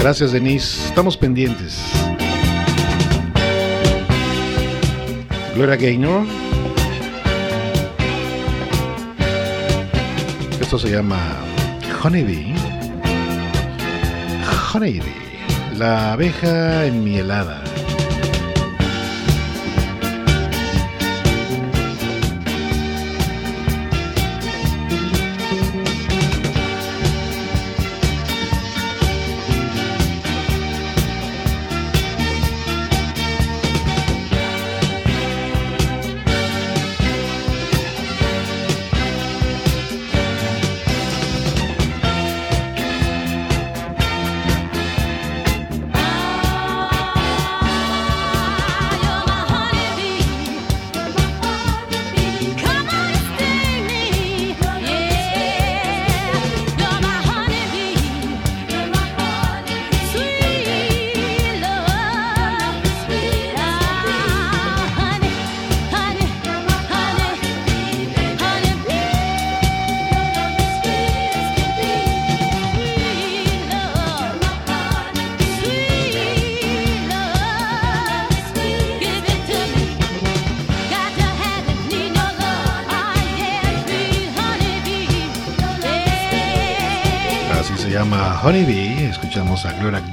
[0.00, 0.86] Gracias, Denise.
[0.88, 1.78] Estamos pendientes.
[5.54, 6.24] Gloria Gaynor.
[10.58, 11.18] Esto se llama
[12.02, 12.54] Honeybee.
[14.72, 15.02] Honeybee.
[15.76, 17.59] La abeja enmielada.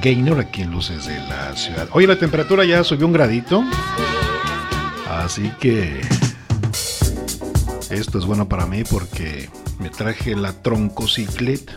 [0.07, 1.89] Gaynor aquí Luces de la Ciudad.
[1.91, 3.61] Hoy la temperatura ya subió un gradito.
[5.09, 5.99] Así que
[7.89, 11.73] esto es bueno para mí porque me traje la troncocicleta.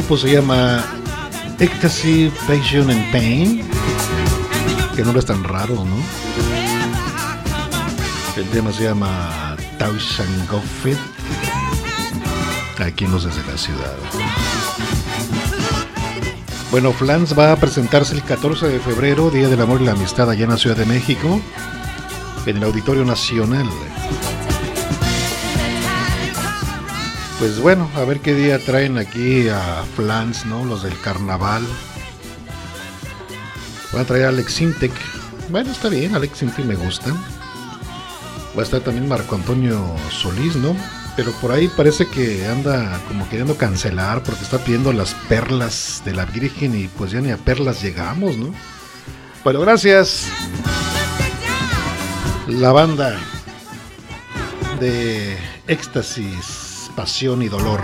[0.00, 0.82] Grupo se llama
[1.58, 3.62] Ecstasy, Passion and Pain.
[4.96, 5.96] Que no es tan raro, ¿no?
[8.34, 10.96] El tema se llama Thousand Goffet.
[12.78, 13.94] Aquí en los desde la ciudad.
[16.70, 20.30] Bueno, Flans va a presentarse el 14 de febrero, Día del Amor y la Amistad,
[20.30, 21.42] allá en la Ciudad de México,
[22.46, 23.68] en el Auditorio Nacional.
[27.40, 30.62] Pues bueno, a ver qué día traen aquí a Flans, ¿no?
[30.66, 31.62] Los del carnaval.
[33.94, 34.92] Van a traer a Alex Intec.
[35.48, 37.10] Bueno, está bien, Alex Intec me gusta.
[38.54, 40.76] Va a estar también Marco Antonio Solís, ¿no?
[41.16, 46.12] Pero por ahí parece que anda como queriendo cancelar porque está pidiendo las perlas de
[46.12, 48.54] la Virgen y pues ya ni a perlas llegamos, ¿no?
[49.42, 50.26] Bueno, gracias.
[52.46, 53.18] La banda
[54.78, 56.59] de éxtasis,
[57.00, 57.80] pasión y dolor.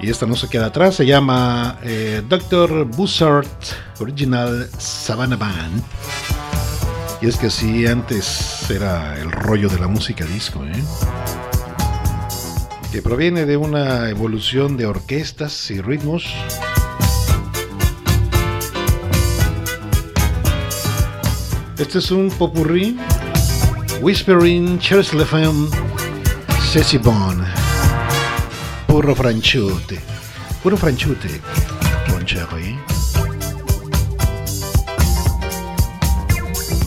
[0.00, 2.86] Y esta no se queda atrás, se llama eh, Dr.
[2.86, 3.46] Buzzard
[4.00, 5.82] Original Savannah Band.
[7.20, 10.82] Y es que así antes era el rollo de la música disco, ¿eh?
[12.90, 16.24] Que proviene de una evolución de orquestas y ritmos.
[21.76, 22.96] Este es un popurrí.
[24.04, 25.66] Whispering, Charles Lefem,
[26.70, 27.42] Ceci Bon.
[28.86, 29.98] Puro franchute.
[30.62, 31.40] Puro franchute.
[32.10, 32.78] Con Cherry.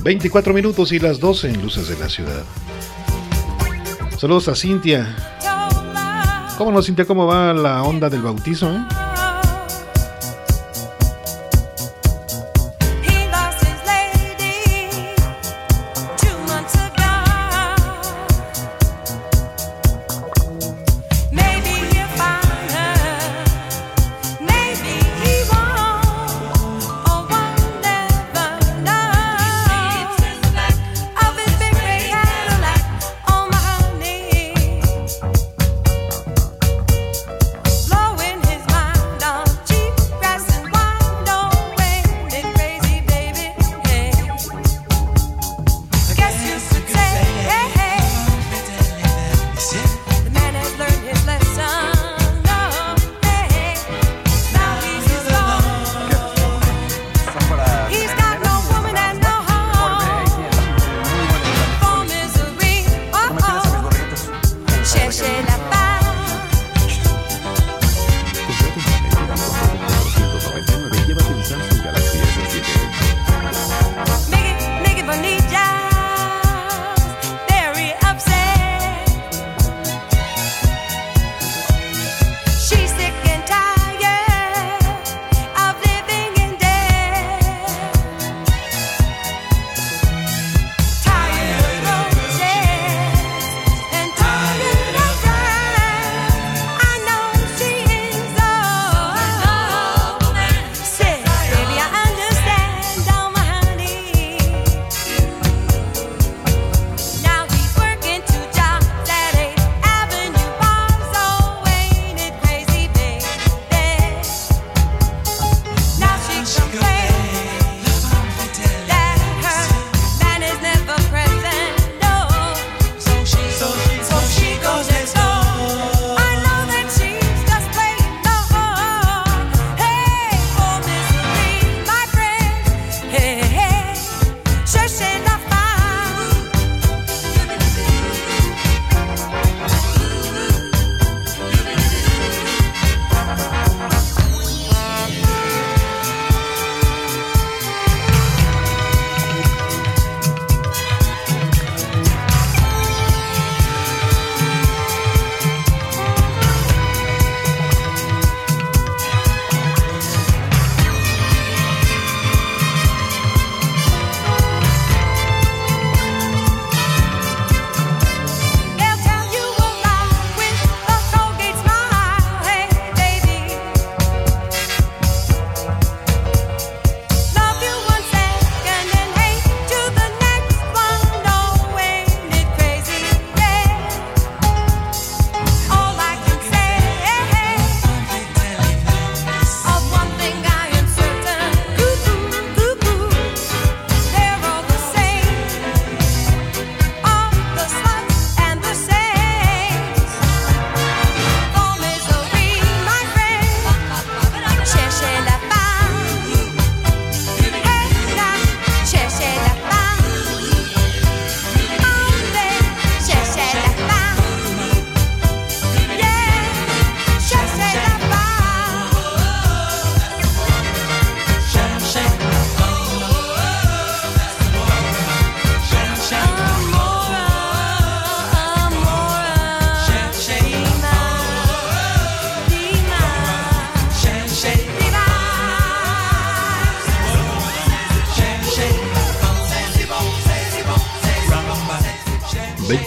[0.03, 2.44] 24 minutos y las 12 en Luces de la Ciudad.
[4.19, 5.15] Saludos a Cintia.
[6.60, 7.06] ¿Cómo no, Cintia?
[7.06, 8.72] ¿Cómo va la onda del bautizo?
[8.72, 9.07] eh?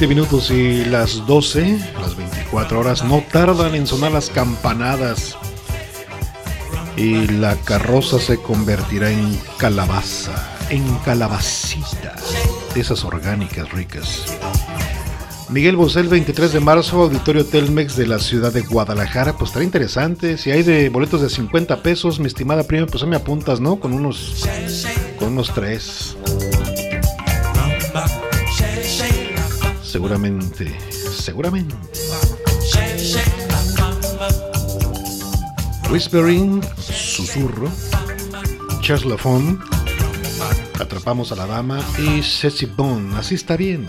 [0.01, 5.37] 20 minutos y las 12, las 24 horas, no tardan en sonar las campanadas.
[6.97, 12.17] Y la carroza se convertirá en calabaza, en calabacita,
[12.75, 14.25] esas orgánicas ricas.
[15.51, 19.35] Miguel Bosé, el 23 de marzo, Auditorio Telmex de la ciudad de Guadalajara.
[19.37, 20.39] Pues estará interesante.
[20.39, 23.79] Si hay de boletos de 50 pesos, mi estimada prima, pues me apuntas, ¿no?
[23.79, 24.47] Con unos,
[25.19, 26.17] con unos tres.
[29.91, 30.73] Seguramente,
[31.13, 31.75] seguramente.
[35.91, 37.69] Whispering, susurro.
[38.83, 39.59] Charles Lafon.
[40.79, 41.81] Atrapamos a la dama.
[41.99, 43.17] Y Ceci Bond.
[43.17, 43.89] Así está bien.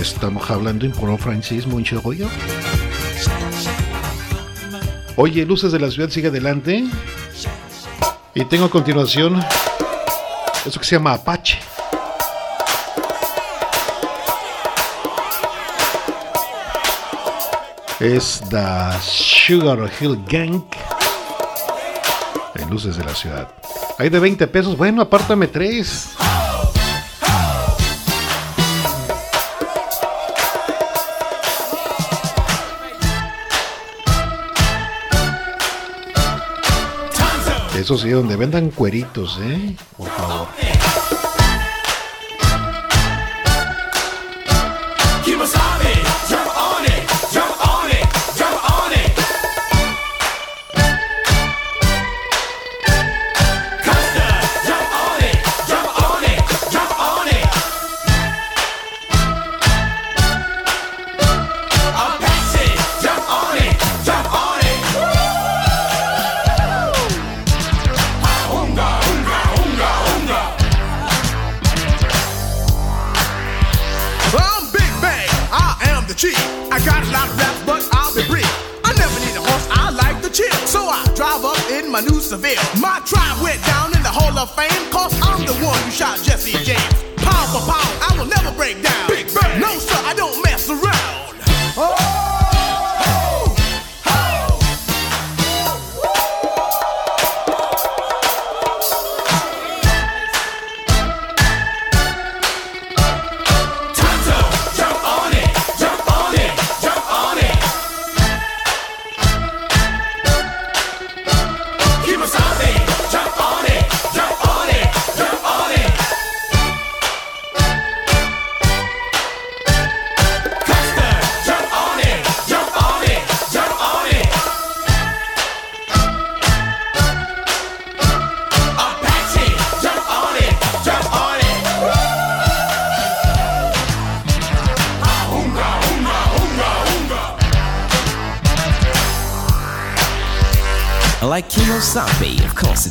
[0.00, 2.28] Estamos hablando en puro francés, mon rollo.
[5.16, 6.84] Oye, Luces de la Ciudad sigue adelante.
[8.32, 9.44] Y tengo a continuación
[10.64, 11.71] eso que se llama Apache.
[18.02, 20.64] Es The Sugar Hill Gang.
[22.56, 23.46] En Luces de la Ciudad.
[23.96, 24.76] Hay de 20 pesos.
[24.76, 26.16] Bueno, apártame 3.
[37.78, 39.76] Eso sí, donde vendan cueritos, ¿eh?
[39.96, 40.61] Por favor.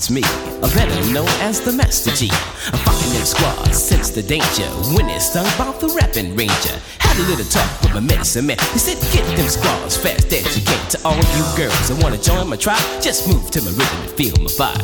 [0.01, 0.23] It's me,
[0.65, 2.27] a better known as the Master G.
[2.73, 4.65] I'm fucking in squad, sense the danger.
[4.97, 6.73] When it's stung about the rapping ranger.
[6.97, 8.57] Had a little talk with my medicine man.
[8.73, 10.81] He said, get them squads fast can.
[10.89, 14.09] To all you girls that wanna join my tribe, just move to my rhythm and
[14.17, 14.81] feel my vibe.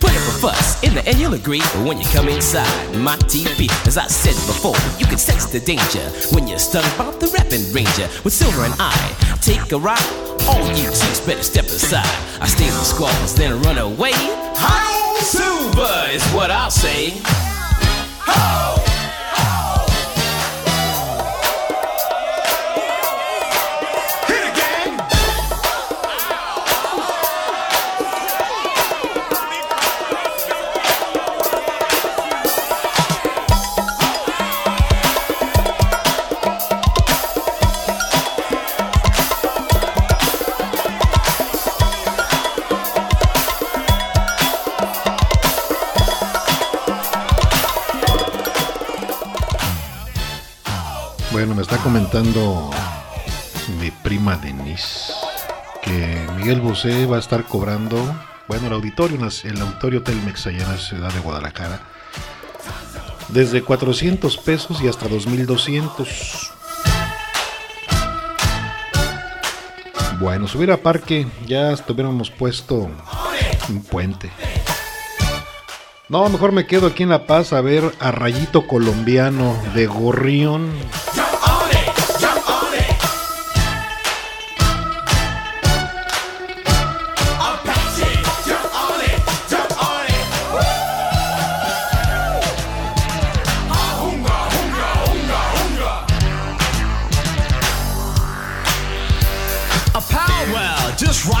[0.00, 1.64] Put up a fuss, in the end you'll agree.
[1.72, 2.68] But when you come inside
[3.00, 6.04] my TV, as I said before, you can sense the danger
[6.36, 8.04] when you're stung about the rapping ranger.
[8.20, 8.92] With Silver and I,
[9.40, 10.04] take a ride.
[10.44, 12.04] All you chicks better step aside.
[12.42, 14.47] I steal the squalls, then run away.
[14.60, 17.12] Hi, Silver is what I'll say.
[18.26, 18.77] Bueno,
[51.88, 52.70] comentando
[53.80, 55.10] mi prima Denise
[55.80, 57.96] que Miguel Bosé va a estar cobrando,
[58.46, 61.80] bueno, el auditorio, el auditorio Telmex allá en la ciudad de Guadalajara,
[63.28, 66.52] desde 400 pesos y hasta 2200.
[70.20, 72.90] Bueno, subir a parque, ya estuviéramos puesto
[73.70, 74.30] un puente.
[76.10, 80.68] No, mejor me quedo aquí en La Paz a ver a Rayito Colombiano de Gorrión.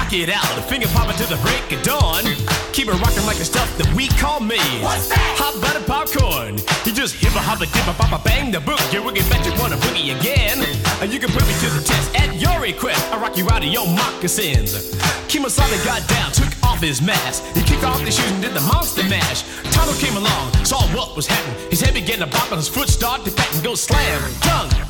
[0.08, 2.24] Rock it out, finger popping to the break of dawn.
[2.72, 4.56] Keep it rocking like the stuff that we call me.
[4.80, 5.36] What's that?
[5.36, 6.56] Hot butter popcorn.
[6.86, 8.80] You just hippa hoppa dippa papa bang the book.
[8.90, 10.64] You wiggy bet you wanna boogie again.
[11.02, 13.04] And you can put me to the test at your request.
[13.12, 14.96] I rock you out of your moccasins.
[15.28, 17.44] Kimasabi got down, took off his mask.
[17.54, 19.44] He kicked off his shoes and did the monster mash.
[19.76, 21.68] Tonto came along, saw what was happening.
[21.68, 24.22] His head began to bop and his foot started to pat and go slam.
[24.40, 24.87] Tongue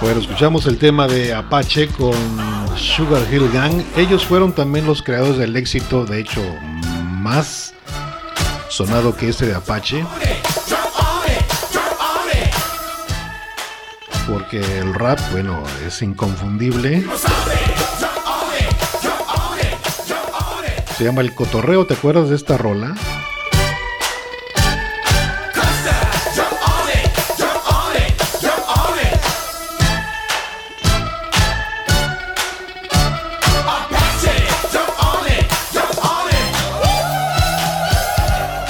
[0.00, 2.12] Bueno, escuchamos el tema de Apache con
[2.76, 3.82] Sugar Hill Gang.
[3.96, 6.42] Ellos fueron también los creadores del éxito, de hecho,
[7.20, 7.72] más
[8.68, 10.04] sonado que este de Apache.
[14.28, 17.04] Porque el rap, bueno, es inconfundible.
[20.96, 22.94] Se llama El Cotorreo, ¿te acuerdas de esta rola?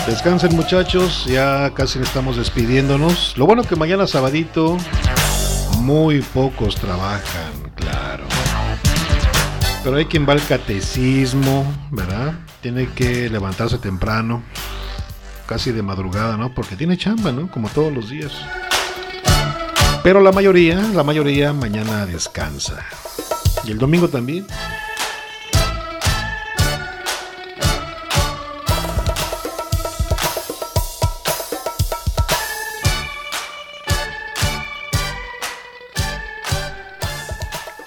[0.07, 3.37] Descansen muchachos, ya casi estamos despidiéndonos.
[3.37, 4.77] Lo bueno que mañana sabadito
[5.79, 8.25] muy pocos trabajan, claro.
[9.85, 12.35] Pero hay quien va al catecismo, ¿verdad?
[12.61, 14.43] Tiene que levantarse temprano,
[15.47, 16.55] casi de madrugada, ¿no?
[16.55, 17.51] Porque tiene chamba, ¿no?
[17.51, 18.33] Como todos los días.
[20.05, 22.85] Pero la mayoría, la mayoría mañana descansa.
[23.65, 24.47] Y el domingo también.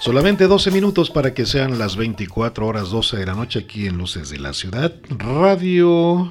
[0.06, 3.98] Solamente 12 minutos para que sean las 24 horas 12 de la noche aquí en
[3.98, 4.94] Luces de la Ciudad.
[5.08, 6.30] Radio.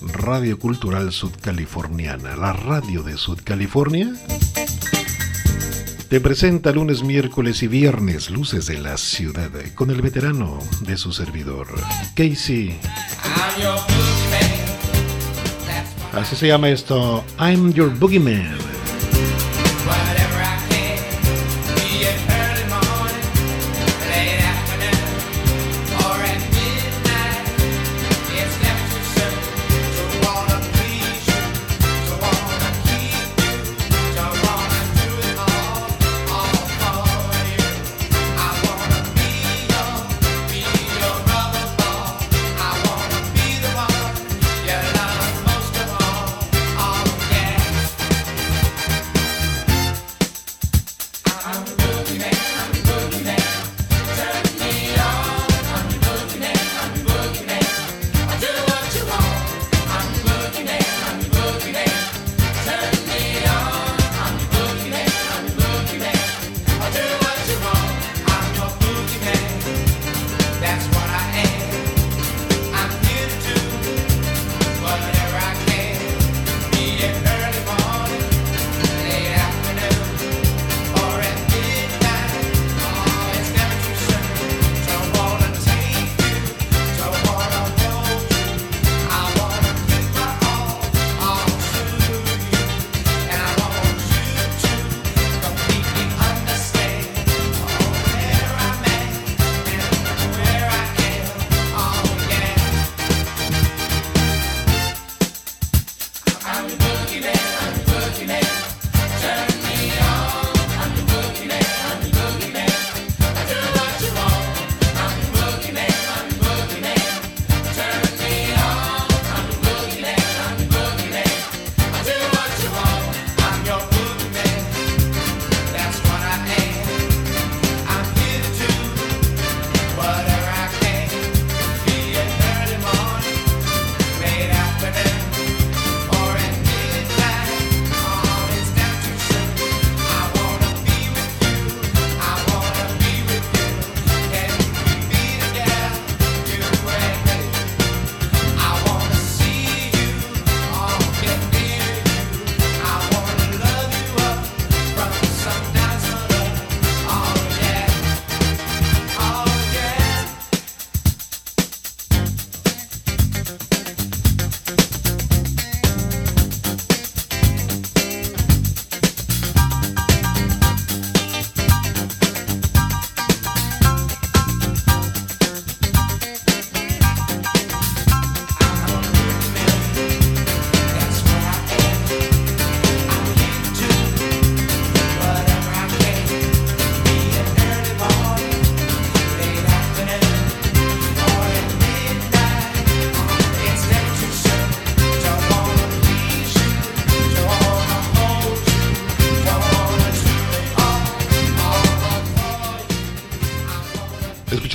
[0.00, 4.10] Radio Cultural Sudcaliforniana, la radio de Sudcalifornia.
[6.08, 11.12] Te presenta lunes, miércoles y viernes Luces de la Ciudad con el veterano de su
[11.12, 11.66] servidor,
[12.14, 12.80] Casey.
[16.14, 18.79] Así se llama esto, I'm Your Boogeyman.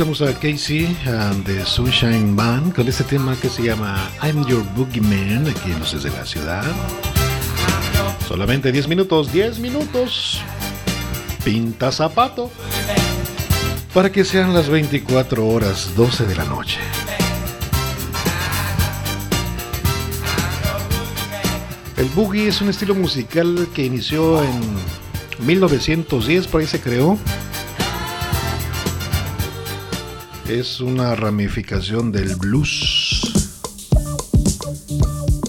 [0.05, 4.63] Escuchamos a Casey and the Sunshine Man con este tema que se llama I'm Your
[4.75, 6.63] Boogeyman aquí en Luces de la Ciudad.
[8.27, 10.41] Solamente 10 minutos, 10 minutos.
[11.43, 12.51] Pinta zapato.
[13.95, 16.77] Para que sean las 24 horas 12 de la noche.
[21.97, 24.61] El boogie es un estilo musical que inició en
[25.47, 27.17] 1910, por ahí se creó.
[30.47, 33.21] Es una ramificación del blues,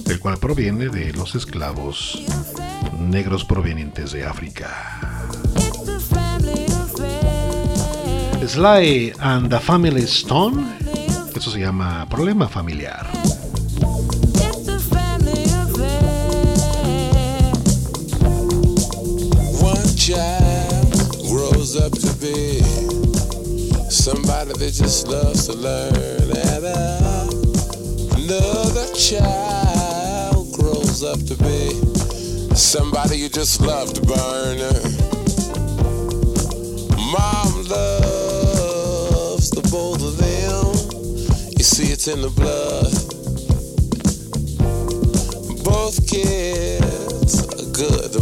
[0.06, 2.22] el cual proviene de los esclavos
[2.98, 4.70] negros provenientes de África.
[8.46, 10.64] Sly and the Family Stone,
[11.34, 13.06] eso se llama problema familiar.
[19.60, 22.15] One child grows up to
[24.06, 26.64] somebody that just loves to learn, and
[28.14, 31.74] another child grows up to be
[32.54, 34.58] somebody you just love to burn.
[37.10, 40.76] Mom loves the both of them.
[41.58, 42.92] You see, it's in the blood.
[45.64, 48.14] Both kids are good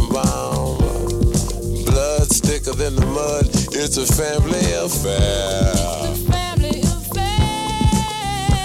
[2.65, 3.45] thicker than the mud.
[3.73, 5.71] It's a family affair.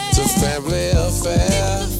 [0.09, 2.00] It's a family affair.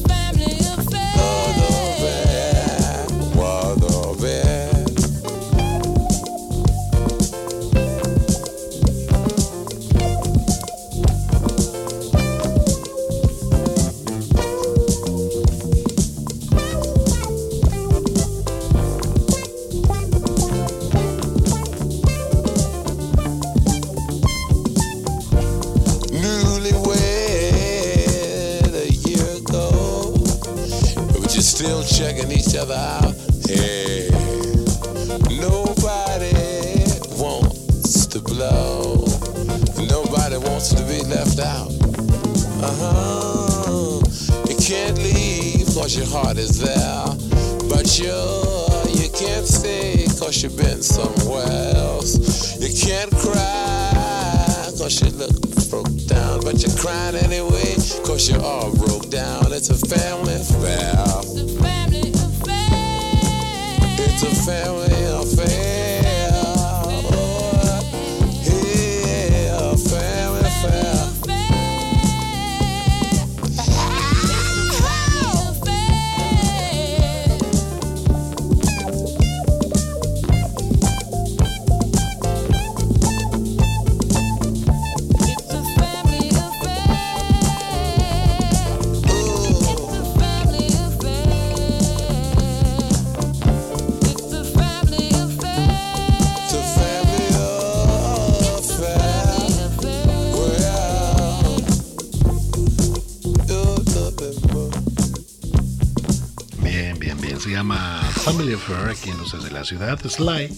[109.71, 110.49] Ciudad, Sly.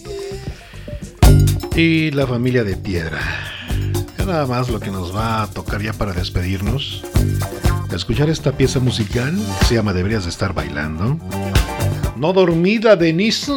[1.75, 3.21] Y la familia de piedra.
[4.17, 7.03] Ya nada más lo que nos va a tocar ya para despedirnos.
[7.93, 11.19] Escuchar esta pieza musical se llama Deberías de estar bailando.
[12.15, 13.51] No dormida, Denise.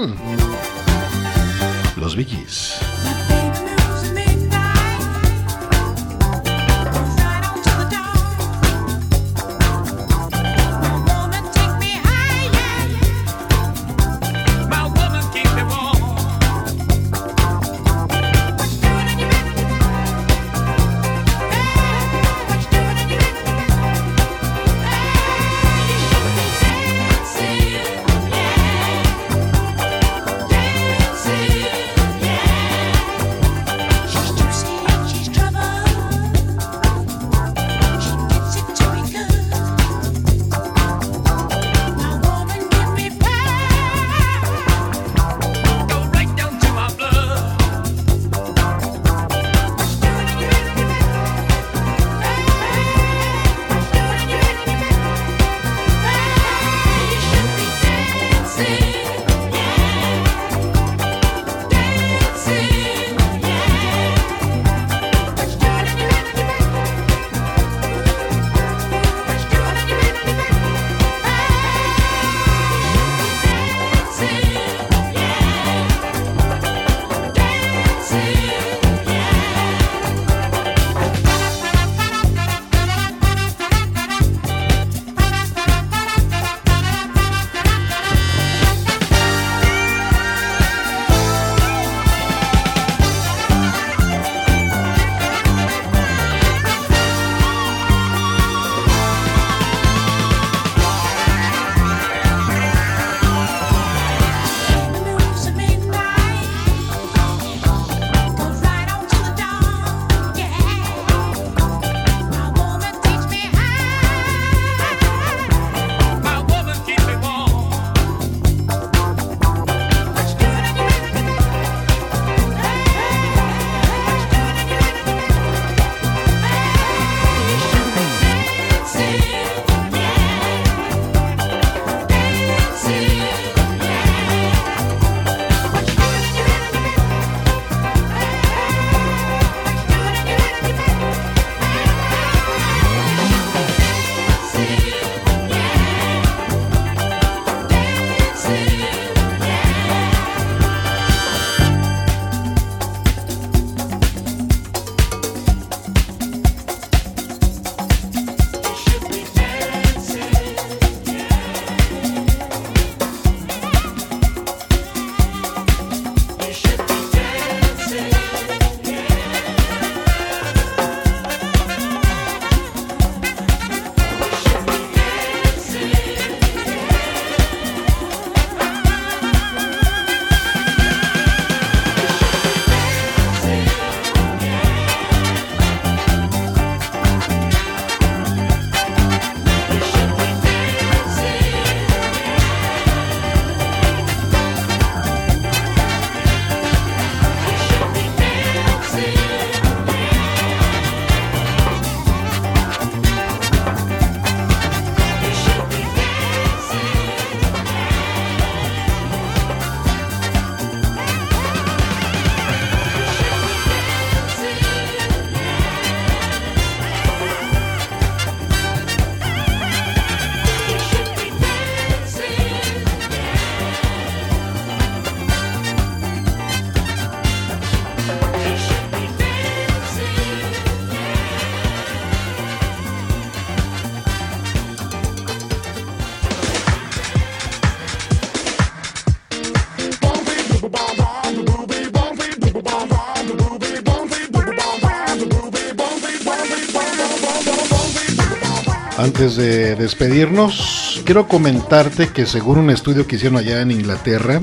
[249.06, 254.40] Antes de despedirnos, quiero comentarte que según un estudio que hicieron allá en Inglaterra,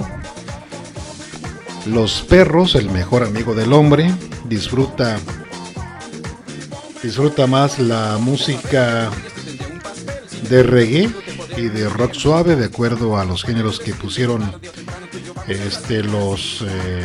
[1.85, 4.09] los perros, el mejor amigo del hombre,
[4.45, 5.19] disfruta
[7.03, 9.11] disfruta más la música
[10.49, 11.09] de reggae
[11.57, 14.49] y de rock suave de acuerdo a los géneros que pusieron
[15.45, 17.03] este los eh,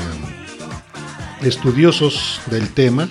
[1.43, 3.09] estudiosos del tema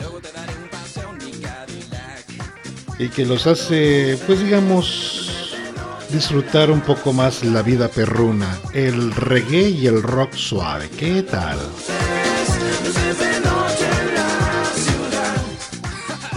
[2.99, 5.55] y que los hace pues digamos
[6.09, 11.57] disfrutar un poco más la vida perruna el reggae y el rock suave qué tal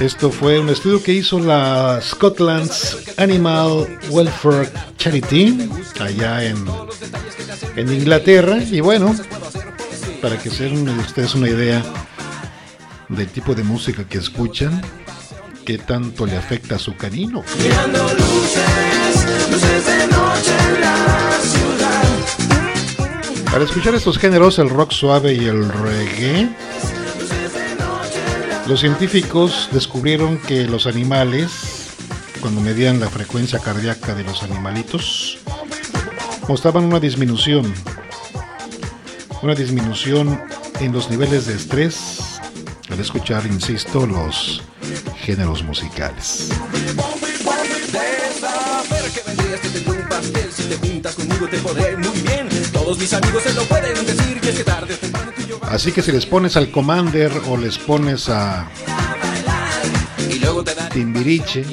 [0.00, 5.68] Esto fue un estudio que hizo la Scotland's Animal Welfare Charity
[6.00, 6.64] allá en,
[7.76, 8.56] en Inglaterra.
[8.62, 9.14] Y bueno,
[10.22, 11.82] para que se den ustedes una idea
[13.10, 14.80] del tipo de música que escuchan,
[15.64, 17.42] qué tanto le afecta a su canino.
[17.62, 22.02] Mirando luces, luces de noche en la ciudad.
[23.52, 26.48] Para escuchar estos géneros, el rock suave y el reggae,
[28.66, 31.88] los científicos descubrieron que los animales,
[32.40, 35.38] cuando medían la frecuencia cardíaca de los animalitos,
[36.48, 37.72] mostraban una disminución.
[39.42, 40.40] Una disminución
[40.80, 42.40] en los niveles de estrés
[42.90, 44.62] al escuchar, insisto, los
[45.20, 46.48] géneros musicales.
[55.62, 58.68] Así que si les pones al Commander o les pones a
[60.92, 61.64] Timbiriche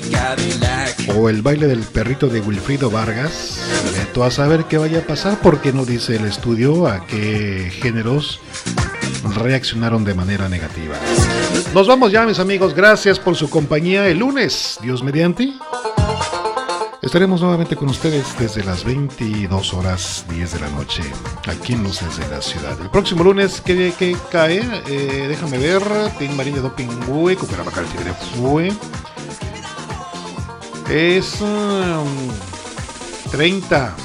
[1.16, 3.60] o el baile del perrito de Wilfrido Vargas,
[4.14, 8.40] tú a saber qué vaya a pasar porque no dice el estudio a qué géneros
[9.36, 10.96] reaccionaron de manera negativa.
[11.78, 12.74] Nos vamos ya, mis amigos.
[12.74, 14.08] Gracias por su compañía.
[14.08, 15.54] El lunes, Dios mediante,
[17.04, 21.04] estaremos nuevamente con ustedes desde las 22 horas 10 de la noche,
[21.46, 22.82] aquí en Luces de la Ciudad.
[22.82, 24.64] El próximo lunes, ¿qué, qué cae?
[24.88, 25.84] Eh, déjame ver.
[26.18, 28.72] Tin Marín de Dopingüe, Cucarabacal Tigre Fue.
[30.90, 32.08] Es um,
[33.30, 33.96] 30.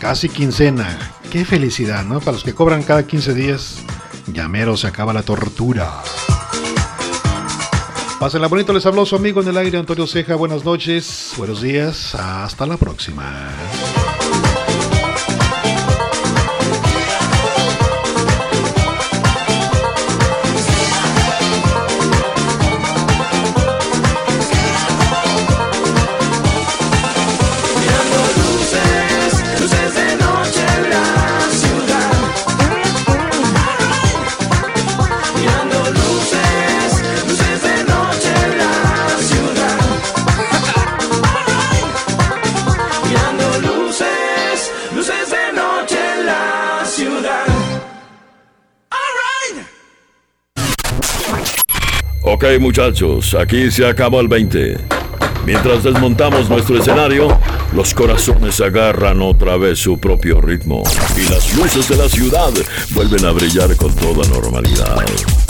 [0.00, 1.12] Casi quincena.
[1.30, 2.20] Qué felicidad, ¿no?
[2.20, 3.85] Para los que cobran cada 15 días,
[4.26, 6.02] llamero se acaba la tortura.
[8.18, 10.36] Pásenla bonito, les habló su amigo en el aire, Antonio Ceja.
[10.36, 13.50] Buenas noches, buenos días, hasta la próxima.
[52.36, 54.76] Ok muchachos, aquí se acabó el 20.
[55.46, 57.34] Mientras desmontamos nuestro escenario,
[57.72, 60.82] los corazones agarran otra vez su propio ritmo
[61.16, 62.50] y las luces de la ciudad
[62.90, 65.02] vuelven a brillar con toda normalidad.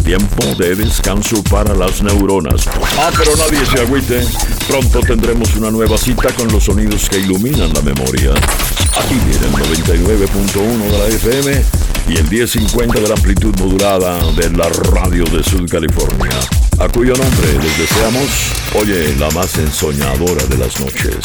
[0.05, 2.69] Tiempo de descanso para las neuronas.
[3.01, 4.25] Ah, pero nadie se agüite.
[4.69, 8.31] Pronto tendremos una nueva cita con los sonidos que iluminan la memoria.
[8.31, 14.51] Aquí viene el 99.1 de la FM y el 1050 de la amplitud modulada de
[14.51, 16.31] la radio de Sud California,
[16.79, 21.17] a cuyo nombre les deseamos, oye, la más ensoñadora de las noches.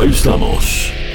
[0.00, 1.05] Ahí estamos.